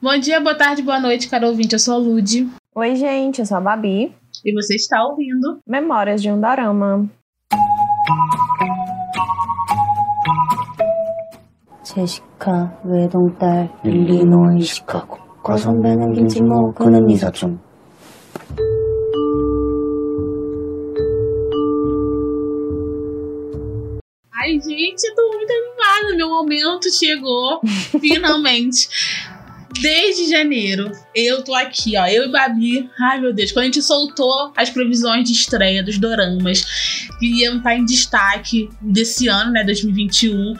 [0.00, 1.73] Bom dia, boa tarde, boa noite, caro ouvinte.
[1.73, 2.49] Eu sou a Lud.
[2.75, 4.15] Oi, gente, eu sou a Babi.
[4.43, 7.09] E você está ouvindo Memórias de um Dorama.
[11.83, 17.59] 제시카 외동딸 릴리노 이시카고 과선배는 김치모 그는 이사촌
[24.43, 26.15] Ai, gente, tô muito animada.
[26.17, 27.61] Meu momento chegou,
[27.99, 28.87] finalmente.
[29.81, 32.05] Desde janeiro, eu tô aqui, ó.
[32.05, 32.89] Eu e Babi.
[32.99, 33.51] Ai, meu Deus.
[33.51, 36.63] Quando a gente soltou as previsões de estreia dos doramas,
[37.19, 40.53] que iam estar em destaque desse ano, né, 2021,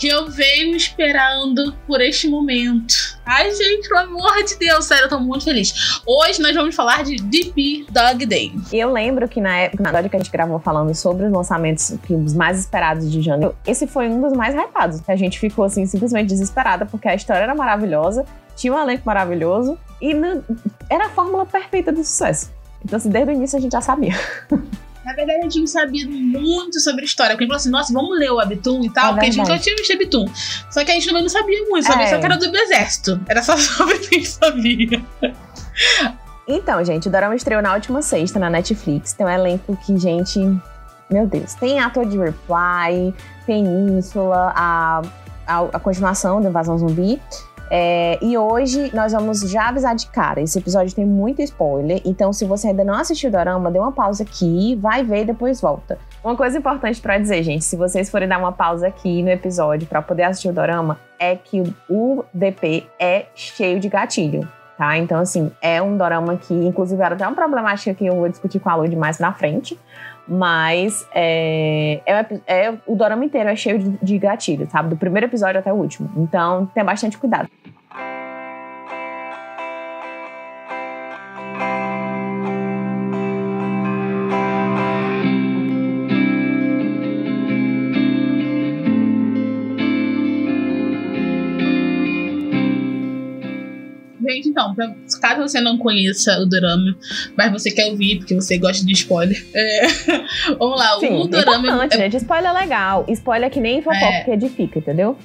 [0.00, 2.94] que eu venho esperando por este momento.
[3.26, 6.00] Ai, gente, pelo amor de Deus, sério, eu tô muito feliz.
[6.06, 8.50] Hoje nós vamos falar de DP Dog Day.
[8.72, 11.94] Eu lembro que na época, na hora que a gente gravou falando sobre os lançamentos
[12.08, 15.02] os mais esperados de janeiro, esse foi um dos mais hypados.
[15.06, 18.24] A gente ficou, assim, simplesmente desesperada, porque a história era maravilhosa,
[18.56, 20.42] tinha um elenco maravilhoso e não,
[20.88, 22.50] era a fórmula perfeita do sucesso.
[22.82, 24.14] Então, assim, desde o início a gente já sabia.
[25.04, 27.32] Na verdade, a gente não sabia muito sobre a história.
[27.34, 29.30] Porque a gente falou assim, nossa, vamos ler o Webtoon e tal, É porque a
[29.30, 30.26] gente nunca tinha visto Webtoon.
[30.70, 32.10] Só que a gente também não sabia muito, sabia É.
[32.10, 33.20] só que era do exército.
[33.28, 35.02] Era só sobre o que a gente sabia.
[36.46, 39.12] Então, gente, o Dorama estreou na última sexta na Netflix.
[39.12, 40.38] Tem um elenco que, gente.
[41.10, 41.54] Meu Deus.
[41.54, 43.14] Tem ator de Reply,
[43.46, 45.02] Península, a,
[45.46, 47.20] a, a continuação da Invasão Zumbi.
[47.70, 50.40] É, e hoje nós vamos já avisar de cara.
[50.40, 52.02] Esse episódio tem muito spoiler.
[52.04, 55.24] Então, se você ainda não assistiu o Dorama, dê uma pausa aqui, vai ver e
[55.26, 55.96] depois volta.
[56.24, 59.86] Uma coisa importante pra dizer, gente, se vocês forem dar uma pausa aqui no episódio
[59.86, 64.48] pra poder assistir o Dorama, é que o DP é cheio de gatilho
[64.80, 64.96] tá?
[64.96, 68.58] Então, assim, é um dorama que, inclusive, era até uma problemática que eu vou discutir
[68.60, 69.78] com a Lud mais na frente.
[70.30, 74.14] Mas é, é, é- o dorama inteiro é cheio de, de
[74.70, 74.90] sabe?
[74.90, 76.08] Do primeiro episódio até o último.
[76.16, 77.48] Então, tenha bastante cuidado.
[94.86, 96.96] Pra, caso você não conheça o Dorama,
[97.36, 99.86] mas você quer ouvir, porque você gosta de spoiler, é,
[100.58, 100.98] vamos lá.
[100.98, 102.16] Sim, o é Dorama importante, é gente.
[102.16, 103.04] Spoiler é legal.
[103.08, 104.24] Spoiler é que nem fofoca É.
[104.24, 105.16] que edifica, entendeu?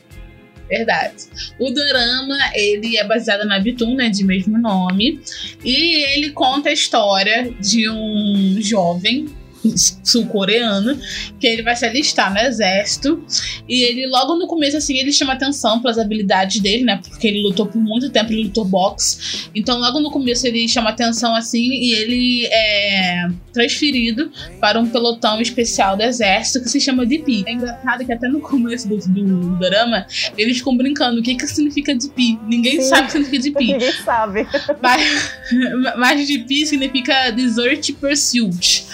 [0.68, 1.16] Verdade.
[1.60, 5.22] O Dorama, ele é baseado na Webtoon, né, de mesmo nome,
[5.64, 9.28] e ele conta a história de um jovem
[10.04, 11.00] sul-coreano
[11.40, 13.24] que ele vai se alistar no exército.
[13.68, 17.00] E ele logo no começo assim ele chama atenção pelas habilidades dele né?
[17.08, 19.50] Porque ele lutou por muito tempo ele lutou boxe.
[19.54, 25.40] Então logo no começo ele chama atenção assim e ele é transferido para um pelotão
[25.42, 29.60] especial do exército que se chama DP é engraçado que até no começo do, do
[29.60, 30.06] drama
[30.38, 32.90] eles ficam brincando o que que significa DP ninguém Sim.
[32.90, 34.48] sabe o que significa DP Ninguém sabe.
[34.82, 35.32] mas,
[35.98, 38.86] mas DP significa Desert Pursuit,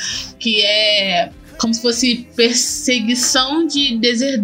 [0.41, 4.41] que é como se fosse perseguição de deser,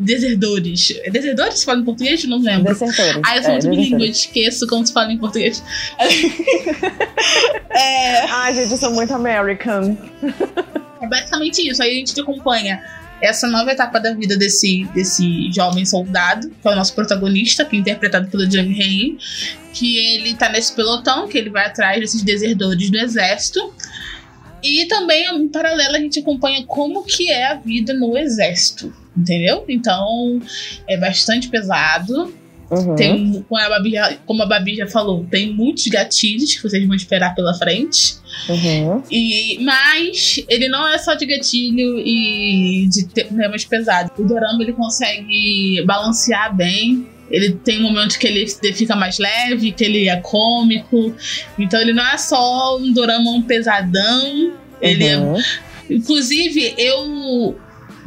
[0.00, 0.92] deserdores.
[1.04, 2.24] É Deserdores se fala em português?
[2.24, 2.64] Não lembro.
[2.64, 3.22] Desertores.
[3.24, 5.62] Ah, eu sou É, muito bilíngue, eu esqueço como se fala em português.
[7.70, 9.96] é, Ai, gente, eu sou muito American.
[11.00, 11.80] é basicamente isso.
[11.80, 12.82] Aí a gente acompanha
[13.22, 17.76] essa nova etapa da vida desse, desse jovem soldado, que é o nosso protagonista, que
[17.76, 19.18] é interpretado pelo Johnny Hain,
[19.72, 23.72] que ele tá nesse pelotão, que ele vai atrás desses deserdores do exército.
[24.62, 29.64] E também, em paralelo, a gente acompanha como que é a vida no exército, entendeu?
[29.68, 30.40] Então,
[30.88, 32.34] é bastante pesado.
[32.68, 32.96] Uhum.
[32.96, 36.84] Tem, como a, Babi já, como a Babi já falou, tem muitos gatilhos que vocês
[36.84, 38.16] vão esperar pela frente.
[38.48, 39.02] Uhum.
[39.08, 44.10] E, mas ele não é só de gatilho e de te- temas pesados.
[44.18, 47.06] O dorama ele consegue balancear bem.
[47.30, 51.14] Ele tem momentos que ele fica mais leve, que ele é cômico.
[51.58, 54.52] Então ele não é só um dorama um pesadão.
[54.80, 55.42] Ele é Uhum.
[55.88, 57.58] Inclusive, eu.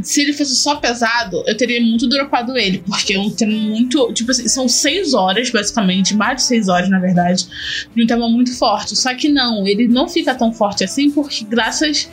[0.02, 4.12] Se ele fosse só pesado, eu teria muito dropado ele, porque eu tenho muito.
[4.14, 7.48] Tipo assim, são seis horas, basicamente, mais de seis horas, na verdade,
[7.96, 8.96] de um tema muito forte.
[8.96, 12.10] Só que não, ele não fica tão forte assim, porque graças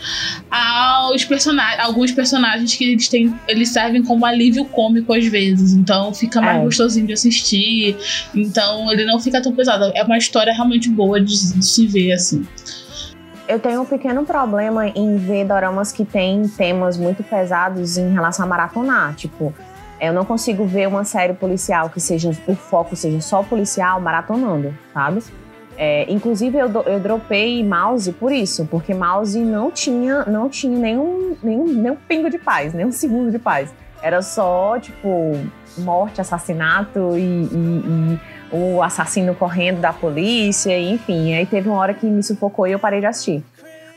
[0.50, 5.72] aos personagens, alguns personagens que eles têm, eles servem como alívio cômico às vezes.
[5.72, 6.64] Então fica mais É.
[6.64, 7.96] gostosinho de assistir.
[8.34, 9.92] Então ele não fica tão pesado.
[9.94, 12.46] É uma história realmente boa de, de se ver, assim.
[13.48, 18.44] Eu tenho um pequeno problema em ver doramas que têm temas muito pesados em relação
[18.44, 19.14] a maratonar.
[19.14, 19.54] Tipo,
[20.00, 24.74] eu não consigo ver uma série policial que seja o foco seja só policial maratonando,
[24.92, 25.22] sabe?
[25.78, 31.36] É, inclusive eu, eu dropei mouse por isso, porque mouse não tinha, não tinha nenhum,
[31.42, 33.72] nenhum, nenhum pingo de paz, nenhum segundo de paz.
[34.02, 35.38] Era só, tipo,
[35.78, 38.20] morte, assassinato e, e, e
[38.52, 41.34] o assassino correndo da polícia, enfim.
[41.34, 43.44] Aí teve uma hora que me sufocou e eu parei de assistir.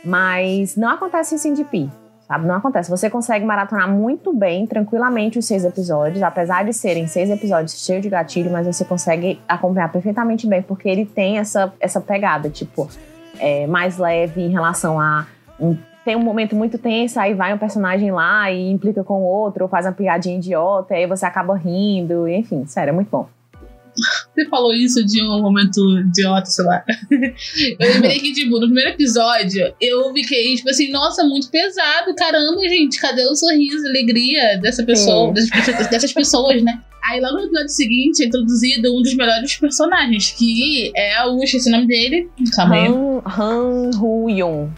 [0.04, 1.90] Mas não acontece isso em DP,
[2.28, 2.48] sabe?
[2.48, 2.90] Não acontece.
[2.90, 8.02] Você consegue maratonar muito bem, tranquilamente, os seis episódios, apesar de serem seis episódios cheios
[8.02, 12.88] de gatilho, mas você consegue acompanhar perfeitamente bem, porque ele tem essa, essa pegada, tipo,
[13.40, 15.26] é, mais leve em relação a.
[15.60, 19.26] Um, tem um momento muito tenso, aí vai um personagem lá e implica com o
[19.26, 23.28] outro, ou faz uma piadinha idiota, aí você acaba rindo, enfim, sério, é muito bom.
[24.34, 26.84] Você falou isso de um momento idiota, sei lá.
[27.80, 32.16] Eu lembrei que, tipo, no primeiro episódio, eu fiquei, tipo assim, nossa, muito pesado.
[32.16, 36.82] Caramba, gente, cadê o sorriso, a alegria dessa pessoa, dessas, dessas pessoas, né?
[37.10, 41.44] Aí logo no episódio seguinte é introduzido um dos melhores personagens, que é o.
[41.44, 42.30] Esqueci o nome dele.
[42.56, 42.88] Calma aí.
[42.88, 44.70] Han, Han Hu Yun.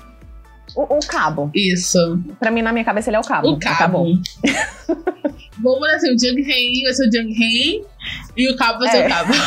[0.76, 1.52] O, o cabo.
[1.54, 2.20] Isso.
[2.40, 3.50] Pra mim, na minha cabeça, ele é o cabo.
[3.52, 3.76] O cabo.
[3.76, 4.08] Acabou.
[5.64, 7.86] Vamos assim, o Jung Hei vai ser o Jung Hei
[8.36, 9.06] e o cabo vai ser É.
[9.06, 9.34] o cabo.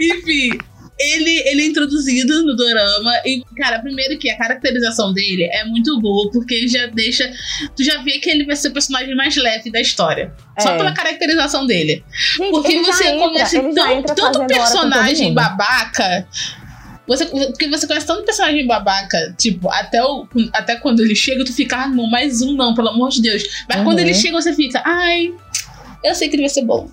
[0.00, 0.50] Enfim,
[0.98, 6.00] ele, ele é introduzido no dorama e, cara, primeiro que a caracterização dele é muito
[6.00, 7.30] boa, porque ele já deixa.
[7.76, 10.32] Tu já vê que ele vai ser o personagem mais leve da história.
[10.58, 10.76] Só É.
[10.78, 12.02] pela caracterização dele.
[12.38, 16.26] Gente, Porque você entra, conhece já tanto, personagem babaca.
[17.06, 21.52] Você, porque você conhece tanto personagem babaca, tipo, até, o, até quando ele chega, tu
[21.52, 23.42] fica, ah, não, mais um não, pelo amor de Deus.
[23.68, 23.84] Mas Uhum.
[23.84, 25.32] quando ele chega, você fica, ai,
[26.04, 26.88] eu sei que ele vai ser bom.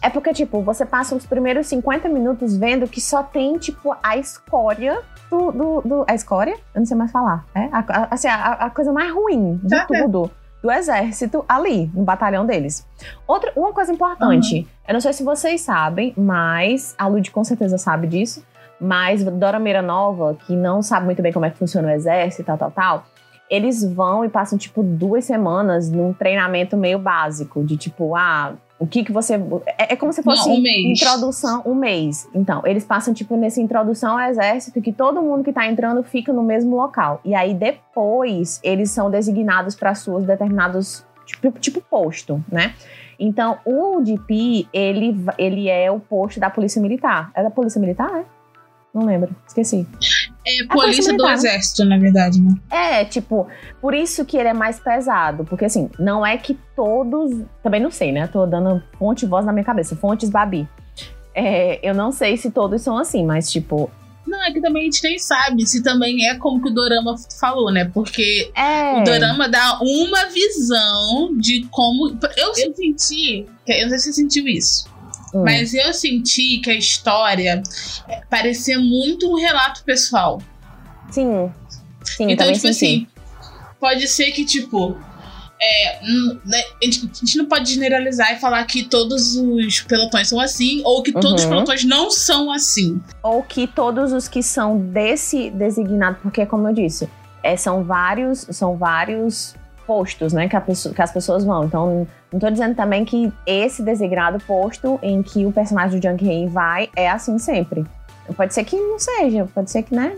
[0.00, 4.16] É porque, tipo, você passa os primeiros 50 minutos vendo que só tem, tipo, a
[4.16, 5.52] escória do.
[5.52, 6.54] do, do- a escória?
[6.74, 7.44] Eu não sei mais falar.
[7.54, 7.68] É?
[7.72, 10.02] A, a- assim, a, a coisa mais ruim de Tá, é.
[10.02, 10.30] tudo.
[10.62, 12.86] Do exército ali, no batalhão deles.
[13.26, 17.76] Outra, uma coisa importante, eu não sei se vocês sabem, mas a Lud com certeza
[17.78, 18.44] sabe disso.
[18.82, 22.42] Mas Dora Meira Nova, que não sabe muito bem como é que funciona o exército
[22.42, 23.06] e tal, tal, tal,
[23.48, 28.86] eles vão e passam, tipo, duas semanas num treinamento meio básico, de tipo, ah, o
[28.86, 29.34] que que você.
[29.78, 31.00] É, é como se fosse Não, um mês.
[31.00, 32.26] introdução, um mês.
[32.34, 36.32] Então, eles passam, tipo, nessa introdução ao exército, que todo mundo que tá entrando fica
[36.32, 37.20] no mesmo local.
[37.24, 41.04] E aí, depois, eles são designados para suas determinados.
[41.24, 42.74] Tipo, tipo posto, né?
[43.16, 47.30] Então, o DP, ele, ele é o posto da Polícia Militar.
[47.34, 48.24] É da Polícia Militar, é?
[48.94, 49.86] Não lembro, esqueci.
[50.46, 52.54] É A polícia do exército, na verdade, né?
[52.70, 53.46] É, tipo,
[53.80, 55.44] por isso que ele é mais pesado.
[55.44, 57.30] Porque, assim, não é que todos.
[57.62, 58.26] Também não sei, né?
[58.26, 59.96] Tô dando fonte voz na minha cabeça.
[59.96, 60.68] Fontes Babi.
[61.34, 63.90] É, eu não sei se todos são assim, mas, tipo.
[64.26, 67.16] Não, é que também a gente nem sabe se também é como que o Dorama
[67.40, 67.86] falou, né?
[67.92, 69.00] Porque É.
[69.00, 72.16] o Dorama dá uma visão de como.
[72.36, 73.46] Eu, senti.
[73.66, 74.91] Eu não sei se você sentiu isso.
[75.34, 75.42] Hum.
[75.44, 77.62] Mas eu senti que a história
[78.28, 80.40] parecia muito um relato pessoal.
[81.10, 81.50] Sim.
[82.04, 82.68] Sim, então, tipo senti.
[82.70, 83.06] assim,
[83.80, 84.96] pode ser que, tipo.
[85.60, 86.00] é,
[86.44, 91.02] né, a, gente, não pode generalizar e falar que todos os pelotões são assim, ou
[91.02, 91.50] que todos os Uhum.
[91.50, 93.00] pelotões não são assim.
[93.22, 97.08] Ou que todos os que são desse designado, porque, como eu disse,
[97.44, 99.54] é, são vários, são vários
[99.86, 100.56] postos, né, que,
[100.94, 101.64] que as pessoas vão.
[101.64, 106.28] Então, não tô dizendo também que esse designado posto em que o personagem do Jung
[106.28, 107.84] Hei vai é assim sempre.
[108.36, 110.16] Pode ser que não seja, pode ser que, né?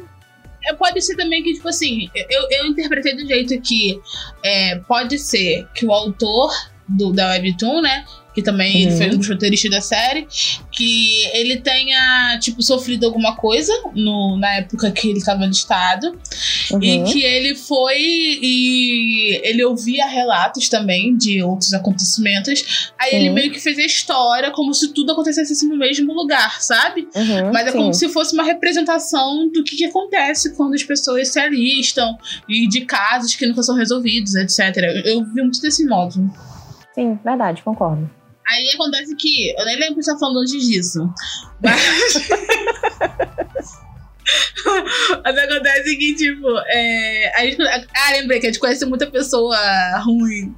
[0.66, 4.00] É, pode ser também que, tipo assim, eu, eu interpretei do jeito que
[4.42, 6.50] é, pode ser que o autor
[6.88, 8.04] do, da Webtoon, né?
[8.34, 8.96] Que também Uhum.
[8.96, 10.26] foi um dos roteiristas da série,
[10.72, 16.18] que ele tenha, tipo, sofrido alguma coisa no, na época que ele estava listado.
[16.82, 17.04] E Uhum.
[17.04, 22.92] que ele foi e ele ouvia relatos também de outros acontecimentos.
[23.00, 23.16] Aí Sim.
[23.16, 27.08] ele meio que fez a história como se tudo acontecesse no mesmo lugar, sabe?
[27.14, 27.78] Uhum, Mas é sim.
[27.78, 32.16] como se fosse uma representação do que, que acontece quando as pessoas se alistam
[32.48, 34.76] e de casos que nunca são resolvidos, etc.
[35.04, 36.14] Eu vi muito desse modo.
[36.94, 38.08] Sim, verdade, concordo.
[38.46, 39.54] Aí acontece que.
[39.58, 41.08] Eu nem lembro você tá falando antes disso.
[41.62, 41.80] Mas.
[45.22, 49.56] Mas acontece que, tipo, é, a gente, ah, lembrei que a gente conhece muita pessoa
[49.98, 50.54] ruim.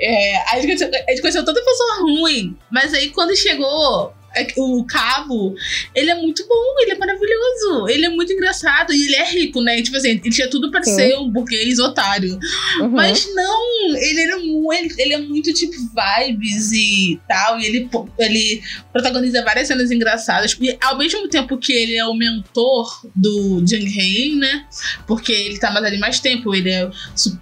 [0.00, 4.14] É, a, gente a gente conheceu tanta pessoa ruim, mas aí quando chegou
[4.56, 5.54] o Cabo,
[5.94, 9.62] ele é muito bom, ele é maravilhoso, ele é muito engraçado e ele é rico,
[9.62, 9.80] né?
[9.82, 10.94] Tipo assim, ele tinha tudo pra Sim.
[10.94, 12.38] ser um burguês otário.
[12.80, 12.90] Uhum.
[12.90, 17.58] Mas não, ele, era mu- ele, é muito tipo vibes e tal.
[17.60, 17.88] E ele,
[18.18, 18.62] ele
[18.92, 20.56] protagoniza várias cenas engraçadas.
[20.60, 24.66] E ao mesmo tempo que ele é o mentor do Jung Hei, né?
[25.06, 26.88] Porque ele tá mais ali mais tempo, ele é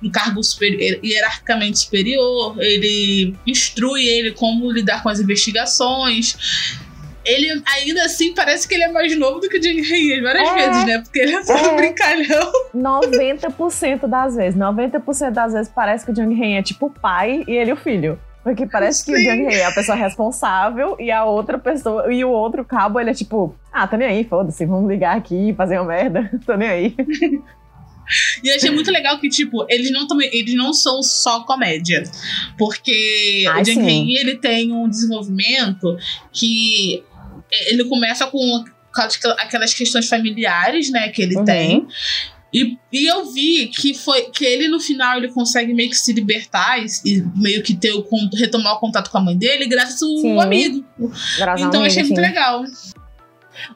[0.03, 6.37] um cargo superior, hierarquicamente superior, ele instrui ele como lidar com as investigações.
[7.25, 10.49] Ele ainda assim parece que ele é mais novo do que o Jung Hae várias
[10.49, 10.55] É.
[10.55, 10.99] vezes, né?
[11.03, 11.69] Porque ele é só É.
[11.73, 12.53] um brincalhão.
[12.75, 14.59] 90% das vezes.
[14.59, 17.77] 90% das vezes parece que o Jung Hae é tipo o pai e ele o
[17.77, 18.19] filho.
[18.43, 19.25] Porque parece que o Sim.
[19.25, 22.13] Jung Hae é a pessoa responsável e a outra pessoa.
[22.13, 25.49] E o outro cabo, ele é tipo, ah, tá nem aí, foda-se, vamos ligar aqui
[25.51, 26.31] e fazer uma merda.
[26.45, 26.95] tô nem aí.
[28.43, 32.03] E eu achei muito legal que, tipo, eles não, também, eles não são só comédia.
[32.59, 33.87] Porque Ai, o Jung sim.
[33.87, 35.97] Hae, ele tem um desenvolvimento
[36.31, 37.03] que
[37.69, 38.65] ele começa com
[39.39, 41.45] aquelas, questões familiares, né, que ele Uhum.
[41.45, 41.87] tem.
[42.53, 46.13] E, e eu vi que foi que ele no final ele consegue meio que se
[46.13, 50.01] libertar e, e meio que ter o, retomar o contato com a mãe dele graças
[50.01, 50.41] ao Sim.
[50.41, 50.85] amigo.
[51.37, 52.21] Graças então eu amigo, achei muito sim.
[52.21, 52.63] legal.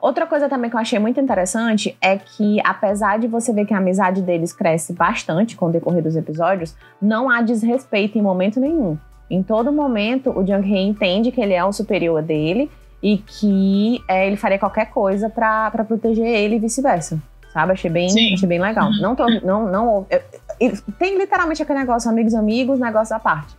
[0.01, 3.75] Outra coisa também que eu achei muito interessante é que, apesar de você ver que
[3.75, 8.61] a amizade deles cresce bastante com o decorrer dos episódios, não há desrespeito em momento
[8.61, 8.97] nenhum.
[9.31, 12.71] Em todo momento, o Jung Hae entende que ele é o superior dele
[13.03, 17.19] e que é, ele faria qualquer coisa pra pra proteger ele e vice-versa.
[17.53, 17.73] Sabe?
[17.73, 18.35] Achei bem, Sim.
[18.35, 18.89] achei bem legal.
[18.91, 19.01] Uhum.
[19.01, 20.21] Não tô, não, não, eu-
[20.61, 23.57] eu- tem literalmente aquele negócio amigos, amigos, negócio à parte.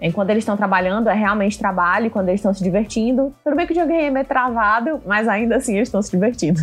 [0.00, 3.32] Enquanto eles estão trabalhando, é realmente trabalho, quando eles estão se divertindo.
[3.44, 6.60] Tudo bem que o Hae é meio travado, mas ainda assim eles estão se divertindo.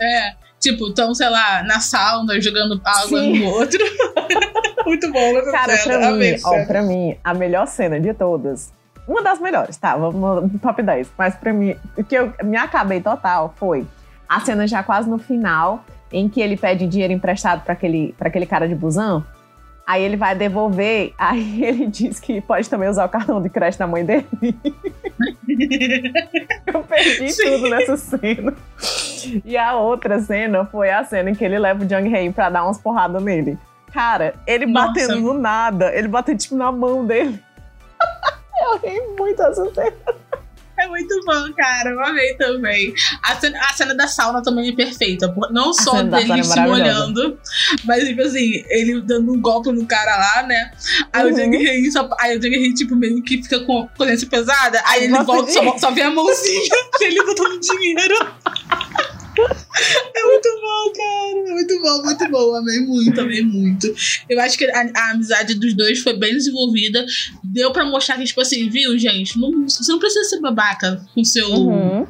[0.00, 3.38] É, tipo, estão, sei lá, na sauna jogando água Sim.
[3.38, 3.78] no outro.
[4.84, 5.98] muito bom, Cara, cena.
[5.98, 8.72] pra mim, ó, pra mim, a melhor cena de todas.
[9.10, 9.96] Uma das melhores, tá?
[9.96, 11.10] Vamos no top 10.
[11.18, 13.84] Mas pra mim, o que eu me acabei total foi
[14.28, 18.28] a cena já quase no final, em que ele pede dinheiro emprestado pra aquele, pra
[18.28, 19.24] aquele cara de busão.
[19.84, 23.80] Aí ele vai devolver, aí ele diz que pode também usar o cartão de crédito
[23.80, 24.28] da mãe dele.
[26.72, 27.50] Eu perdi Sim.
[27.50, 28.54] tudo nessa cena.
[29.44, 32.48] E a outra cena foi a cena em que ele leva o Jung Hae pra
[32.48, 33.58] dar umas porradas nele.
[33.92, 34.86] Cara, ele Nossa.
[34.86, 37.42] batendo no nada, ele batendo tipo na mão dele.
[38.62, 39.92] Eu ri muito dessa cena.
[40.78, 41.90] É muito bom, cara.
[41.90, 42.94] Eu amei também.
[43.22, 45.30] A cena, a cena da sauna também é perfeita.
[45.50, 47.38] Não só dele é se molhando,
[47.84, 50.70] mas, tipo assim, ele dando um golpe no cara lá, né?
[51.12, 51.50] Aí Uhum.
[51.50, 54.82] o Hae, só- aí o Jung Hae, tipo, meio que fica com a consciência pesada.
[54.86, 58.14] Aí ele Nossa, volta, só, só vê a mãozinha dele botando dinheiro.
[60.14, 61.48] É muito bom, cara.
[61.48, 62.54] É muito bom, muito bom.
[62.56, 63.94] Amei muito, amei muito.
[64.28, 67.04] Eu acho que a, a amizade dos dois foi bem desenvolvida.
[67.44, 69.38] Deu pra mostrar que, tipo assim, viu, gente?
[69.38, 72.06] Não, você não precisa ser babaca com o seu, Uhum.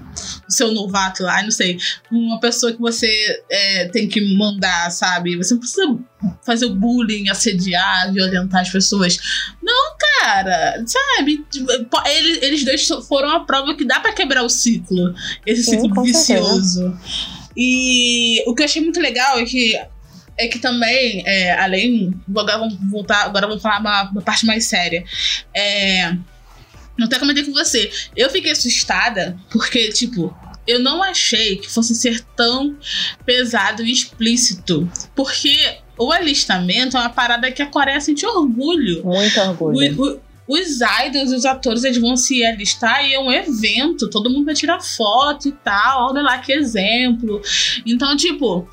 [0.49, 1.79] seu novato lá, não sei.
[2.11, 5.37] Uma pessoa que você é, tem que mandar, sabe?
[5.37, 5.99] Você não precisa
[6.45, 9.19] fazer o bullying, assediar, violentar as pessoas.
[9.62, 11.45] Não, cara, sabe?
[11.50, 11.71] Tipo,
[12.07, 15.14] Eles, eles dois foram a prova que dá pra quebrar o ciclo.
[15.47, 16.97] Esse Sim, ciclo vicioso.
[17.62, 19.79] E o que eu achei muito legal é que
[20.38, 22.14] é que também, é, além.
[22.29, 25.05] Agora vamos voltar, agora vamos falar uma, uma parte mais séria.
[25.55, 26.12] É,
[26.97, 27.90] não até comentei com você.
[28.17, 30.35] Eu fiquei assustada porque, tipo,
[30.67, 32.75] eu não achei que fosse ser tão
[33.26, 34.90] pesado e explícito.
[35.14, 35.59] Porque
[35.99, 39.05] o alistamento é uma parada que a Coreia sente orgulho.
[39.05, 40.00] Muito orgulho.
[40.02, 44.28] O- o- os idols os atores eles vão se alistar e é um evento, todo
[44.28, 47.40] mundo vai tirar foto e tal, olha lá que exemplo.
[47.87, 48.69] Então, tipo,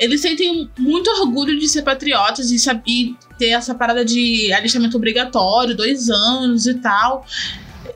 [0.00, 2.56] eles sentem muito orgulho de ser patriotas e,
[2.88, 7.24] e ter essa parada de alistamento obrigatório, dois anos e tal.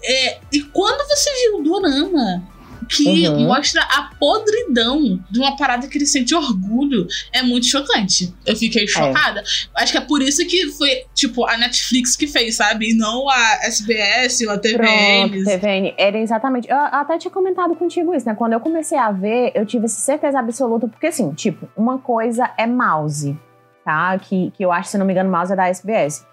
[0.04, 2.55] É, e quando você viu o Dorama,
[2.88, 3.46] que Uhum.
[3.46, 8.32] mostra a podridão de uma parada que ele sente orgulho, é muito chocante.
[8.44, 9.42] Eu fiquei chocada.
[9.74, 12.90] Acho que é por isso que foi, tipo, a Netflix que fez, sabe?
[12.90, 15.44] E não a SBS ou a Pronto, TVN.
[15.44, 15.94] TVN.
[15.98, 16.68] Era exatamente.
[16.68, 18.34] Eu até tinha comentado contigo isso, né?
[18.34, 22.66] Quando eu comecei a ver, eu tive certeza absoluta, porque assim, tipo, uma coisa é
[22.66, 23.36] mouse,
[23.84, 24.18] tá?
[24.18, 26.26] Que, que eu acho, se não me engano, mouse é da SBS.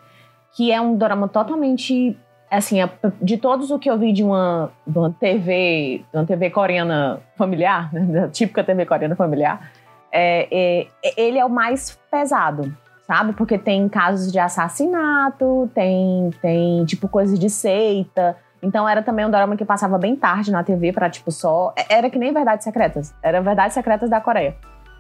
[0.55, 2.15] Que é um drama totalmente.
[2.57, 2.89] Assim, é-
[3.21, 7.19] de todos o que eu vi de uma, de uma TV, de uma TV coreana
[7.35, 8.01] familiar, né?
[8.21, 9.71] Da típica TV coreana familiar,
[10.11, 12.71] é, é- ele é o mais pesado,
[13.07, 13.33] sabe?
[13.33, 18.37] Porque tem casos de assassinato, tem, tem tipo coisas de seita.
[18.61, 21.73] Então era também um drama que passava bem tarde na TV pra tipo só.
[21.89, 23.13] Era que nem Verdades Secretas.
[23.21, 24.55] Era Verdades Secretas da Coreia.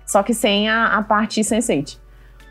[0.05, 2.02] Só que sem a, a parte Sense8.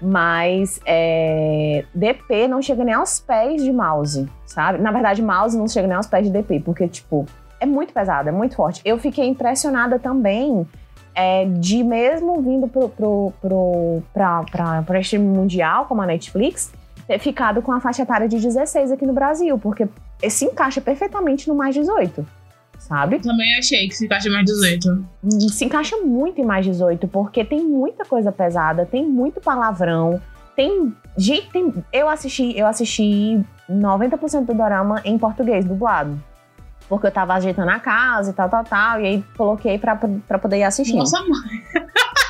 [0.02, 4.78] Mas é, DP não chega nem aos pés de Mouse, sabe?
[4.78, 7.24] Na verdade, Mouse não chega nem aos pés de DP, porque, tipo,
[7.60, 8.82] é muito pesado, é muito forte.
[8.84, 10.66] Eu fiquei impressionada também
[11.14, 16.72] é, de mesmo vindo pro, pro, pro, pra, pra, pra stream mundial, como a Netflix,
[17.06, 19.88] ter ficado com a faixa etária de 16 aqui no Brasil, porque
[20.28, 22.26] se encaixa perfeitamente no mais 18,
[22.82, 23.18] sabe?
[23.20, 25.04] Também achei que se encaixa mais 18.
[25.50, 30.20] se encaixa muito em mais 18, porque tem muita coisa pesada, tem muito palavrão,
[30.56, 30.94] tem.
[31.16, 31.72] Gente, tem.
[31.92, 36.22] Eu assisti, eu assisti 90% do dorama em português, dublado.
[36.88, 39.00] Porque eu tava ajeitando a casa e tal, tal, tal.
[39.00, 40.98] E aí coloquei pra, pra poder ir assistindo.
[40.98, 41.62] Nossa mãe.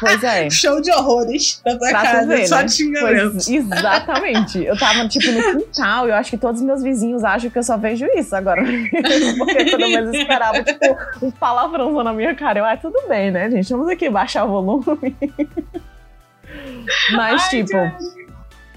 [0.03, 0.51] Pois é.
[0.51, 2.27] Show de horrores da tua Pra casa.
[2.27, 2.67] ver, só né?
[2.67, 4.63] tinha Pois, exatamente.
[4.65, 7.59] Eu tava, tipo, no quintal e eu acho que todos os meus vizinhos acham que
[7.59, 8.63] eu só vejo isso agora.
[9.39, 12.59] Porque pelo menos eu esperava, tipo, um palavrãozão na minha cara.
[12.59, 13.71] Eu, ah, tudo bem, né, gente?
[13.73, 15.17] Vamos aqui baixar o volume.
[17.13, 17.77] Mas, Ai, tipo,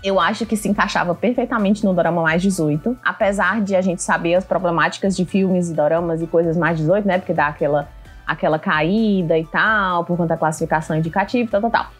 [0.03, 2.97] eu acho que se encaixava perfeitamente no Dorama mais 18.
[3.03, 7.07] Apesar de a gente saber as problemáticas de filmes e doramas e coisas mais 18,
[7.07, 7.17] né?
[7.17, 7.89] Porque dá aquela,
[8.25, 11.91] aquela caída e tal, por conta da classificação indicativa, tal, tal, tal.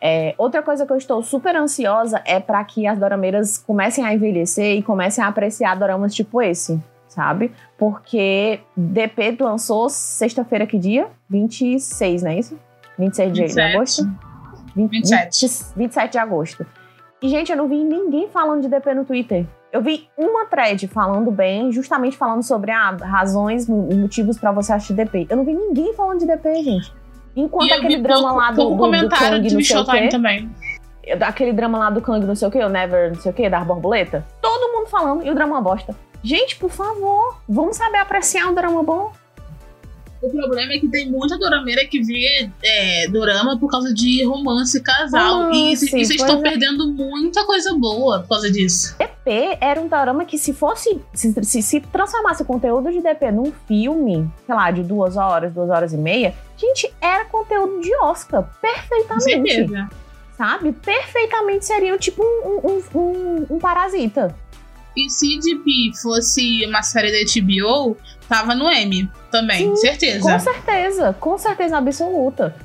[0.00, 4.14] É, outra coisa que eu estou super ansiosa é para que as dorameiras comecem a
[4.14, 7.52] envelhecer e comecem a apreciar doramas tipo esse, sabe?
[7.76, 11.08] Porque DP lançou sexta-feira, que dia?
[11.28, 12.58] 26, não é isso?
[12.96, 13.74] 26 de, de 27.
[13.74, 14.02] agosto?
[14.76, 15.46] 20 27.
[15.46, 16.66] 20 27 de agosto.
[17.20, 19.44] E, gente, eu não vi ninguém falando de DP no Twitter.
[19.70, 24.72] Eu vi uma thread falando bem, justamente falando sobre ah, razões e motivos pra você
[24.72, 25.26] assistir DP.
[25.28, 26.94] Eu não vi ninguém falando de DP, gente.
[27.36, 29.76] Enquanto E aquele drama pouco, lá do, pouco do, do comentário Kang, de não sei
[29.76, 30.50] o Showtime também.
[31.20, 33.48] Aquele drama lá do Kang, não sei o quê, o Never, não sei o quê,
[33.50, 34.26] da borboleta.
[34.40, 35.94] Todo mundo falando e o drama é bosta.
[36.22, 39.12] Gente, por favor, vamos saber apreciar um drama bom.
[40.20, 44.80] O problema é que tem muita dorameira que vê é, dorama por causa de romance
[44.82, 45.52] casal.
[45.52, 46.42] e Romance, e vocês pois estão é.
[46.42, 48.96] perdendo muita coisa boa por causa disso.
[48.98, 53.30] DP era um dorama que se fosse, se, se, se transformasse o conteúdo de DP
[53.30, 57.94] num filme, sei lá, de duas horas, duas horas e meia, gente, era conteúdo de
[57.96, 59.88] Oscar, perfeitamente, certeza.
[60.36, 60.72] sabe?
[60.72, 64.34] Perfeitamente seria tipo um, um, um, um parasita.
[64.98, 67.96] E se DP fosse uma série da HBO,
[68.28, 70.22] tava no M também, certeza.
[70.22, 72.56] Com certeza, com certeza absoluta.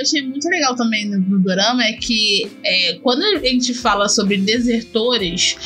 [0.00, 4.38] Eu achei muito legal também no, Dorama é que é, quando a gente fala sobre
[4.38, 5.56] desertores,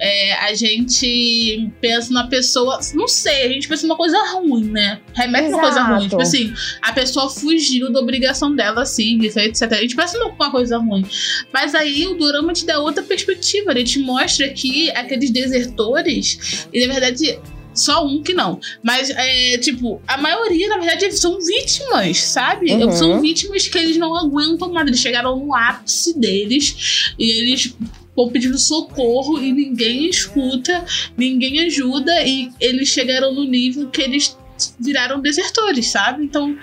[0.00, 2.80] é, a gente pensa na pessoa.
[2.94, 5.00] Não sei, a gente pensa numa coisa ruim, né?
[5.14, 5.94] Remete uma coisa Exato.
[5.94, 6.08] ruim.
[6.08, 9.72] Tipo assim, a pessoa fugiu da obrigação dela, assim, etc.
[9.72, 11.06] A gente pensa numa coisa ruim.
[11.52, 13.70] Mas aí o Dorama te dá outra perspectiva.
[13.70, 17.38] Ele te mostra que aqueles desertores, e na verdade.
[17.74, 18.60] Só um que não.
[18.82, 22.72] Mas, é, tipo, a maioria, na verdade, são vítimas, sabe?
[22.72, 22.92] Uhum.
[22.92, 24.86] São vítimas que eles não aguentam mais.
[24.86, 27.74] Eles chegaram no ápice deles e eles
[28.08, 30.84] estão pedindo socorro e ninguém escuta,
[31.16, 34.36] ninguém ajuda e eles chegaram no nível que eles
[34.78, 36.24] viraram desertores, sabe?
[36.24, 36.56] Então,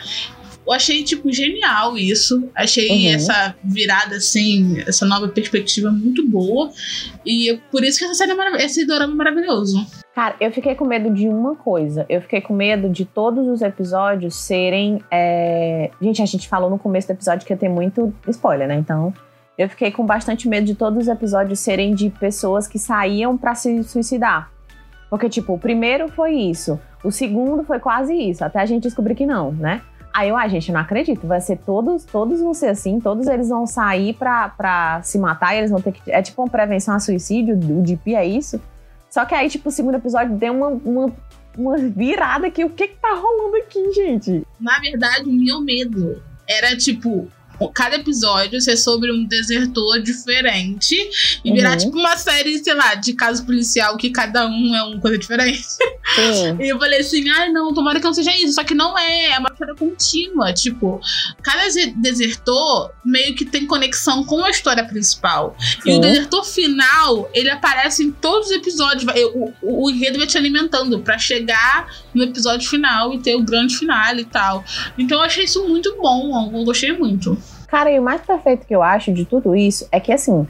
[0.66, 2.50] eu achei, tipo, genial isso.
[2.56, 3.14] Achei Uhum.
[3.16, 6.72] essa virada, assim, essa nova perspectiva muito boa.
[7.26, 9.86] E por isso que essa série é marav- esse dorama é maravilhoso.
[10.14, 12.06] Cara, eu fiquei com medo de uma coisa.
[12.10, 15.02] Eu fiquei com medo de todos os episódios serem.
[15.10, 18.76] é, Gente, a gente falou no começo do episódio que ia ter muito spoiler, né?
[18.76, 19.14] Então,
[19.58, 23.56] eu fiquei com bastante medo de todos os episódios serem de pessoas que saíam pra
[23.56, 24.52] se suicidar.
[25.10, 29.14] Porque, tipo, o primeiro foi isso, o segundo foi quase isso, até a gente descobrir
[29.14, 29.82] que não, né?
[30.14, 31.26] Aí eu, ah, gente, não acredito.
[31.26, 35.56] Vai ser todos, todos vão ser assim, todos eles vão sair pra, pra se matar
[35.56, 36.12] e eles vão ter que.
[36.12, 38.60] É tipo uma prevenção a suicídio, o DP é isso.
[39.12, 41.14] Só que aí, tipo, o segundo episódio deu uma, uma,
[41.58, 44.48] uma virada que o que que tá rolando aqui, gente?
[44.58, 47.30] Na verdade, o meu medo era, tipo,
[47.70, 50.96] cada episódio ser sobre um desertor diferente
[51.44, 51.78] e virar, Uhum.
[51.78, 55.62] tipo, uma série, sei lá, de caso policial que cada um é uma coisa diferente.
[56.16, 56.58] Sim.
[56.60, 58.54] E eu falei assim, ai não, tomara que não seja isso.
[58.54, 60.54] Só que não é, é uma história contínua.
[60.54, 61.00] Tipo,
[61.42, 61.64] cada
[61.98, 65.56] desertor meio que tem conexão com a história principal.
[65.86, 69.06] E o desertor final, ele aparece em todos os episódios.
[69.34, 73.44] O, o, o enredo vai te alimentando pra chegar no episódio final e ter o
[73.44, 74.64] grande final e tal.
[74.98, 77.38] Então eu achei isso muito bom, eu gostei muito.
[77.72, 80.46] Cara, e o mais perfeito que eu acho de tudo isso é que, assim,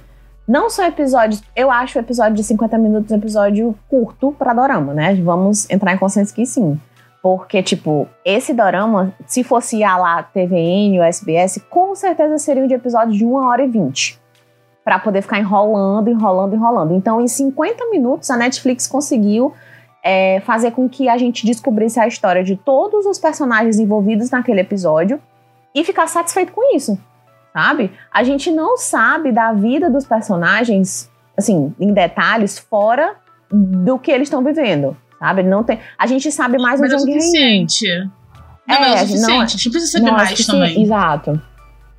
[0.47, 1.43] não são episódios.
[1.55, 5.13] Eu acho o episódio de 50 minutos um episódio curto pra Dorama, né?
[5.13, 6.81] Vamos entrar em consenso que sim.
[7.21, 12.67] Porque, tipo, esse Dorama, se fosse a lá TVN ou SBS, com certeza seria um
[12.67, 14.19] de episódio de 1 hora e 20.
[14.83, 16.95] Pra poder ficar enrolando, enrolando, enrolando.
[16.95, 19.53] Então, em 50 minutos, a Netflix conseguiu
[20.03, 24.61] é, fazer com que a gente descobrisse a história de todos os personagens envolvidos naquele
[24.61, 25.21] episódio
[25.75, 26.97] e ficar satisfeito com isso,
[27.53, 27.91] sabe?
[28.11, 33.15] A gente não sabe da vida dos personagens, assim, em detalhes, fora
[33.51, 35.43] do que eles estão vivendo, sabe?
[35.43, 37.21] Não tem, a gente sabe mais Mas o é o Jung Hae-in.
[37.69, 38.09] suficiente.
[38.67, 39.43] Não, É, mas é o não é- suficiente.
[39.43, 40.81] A gente precisa saber Não, mais sim, também.
[40.83, 41.41] Exato.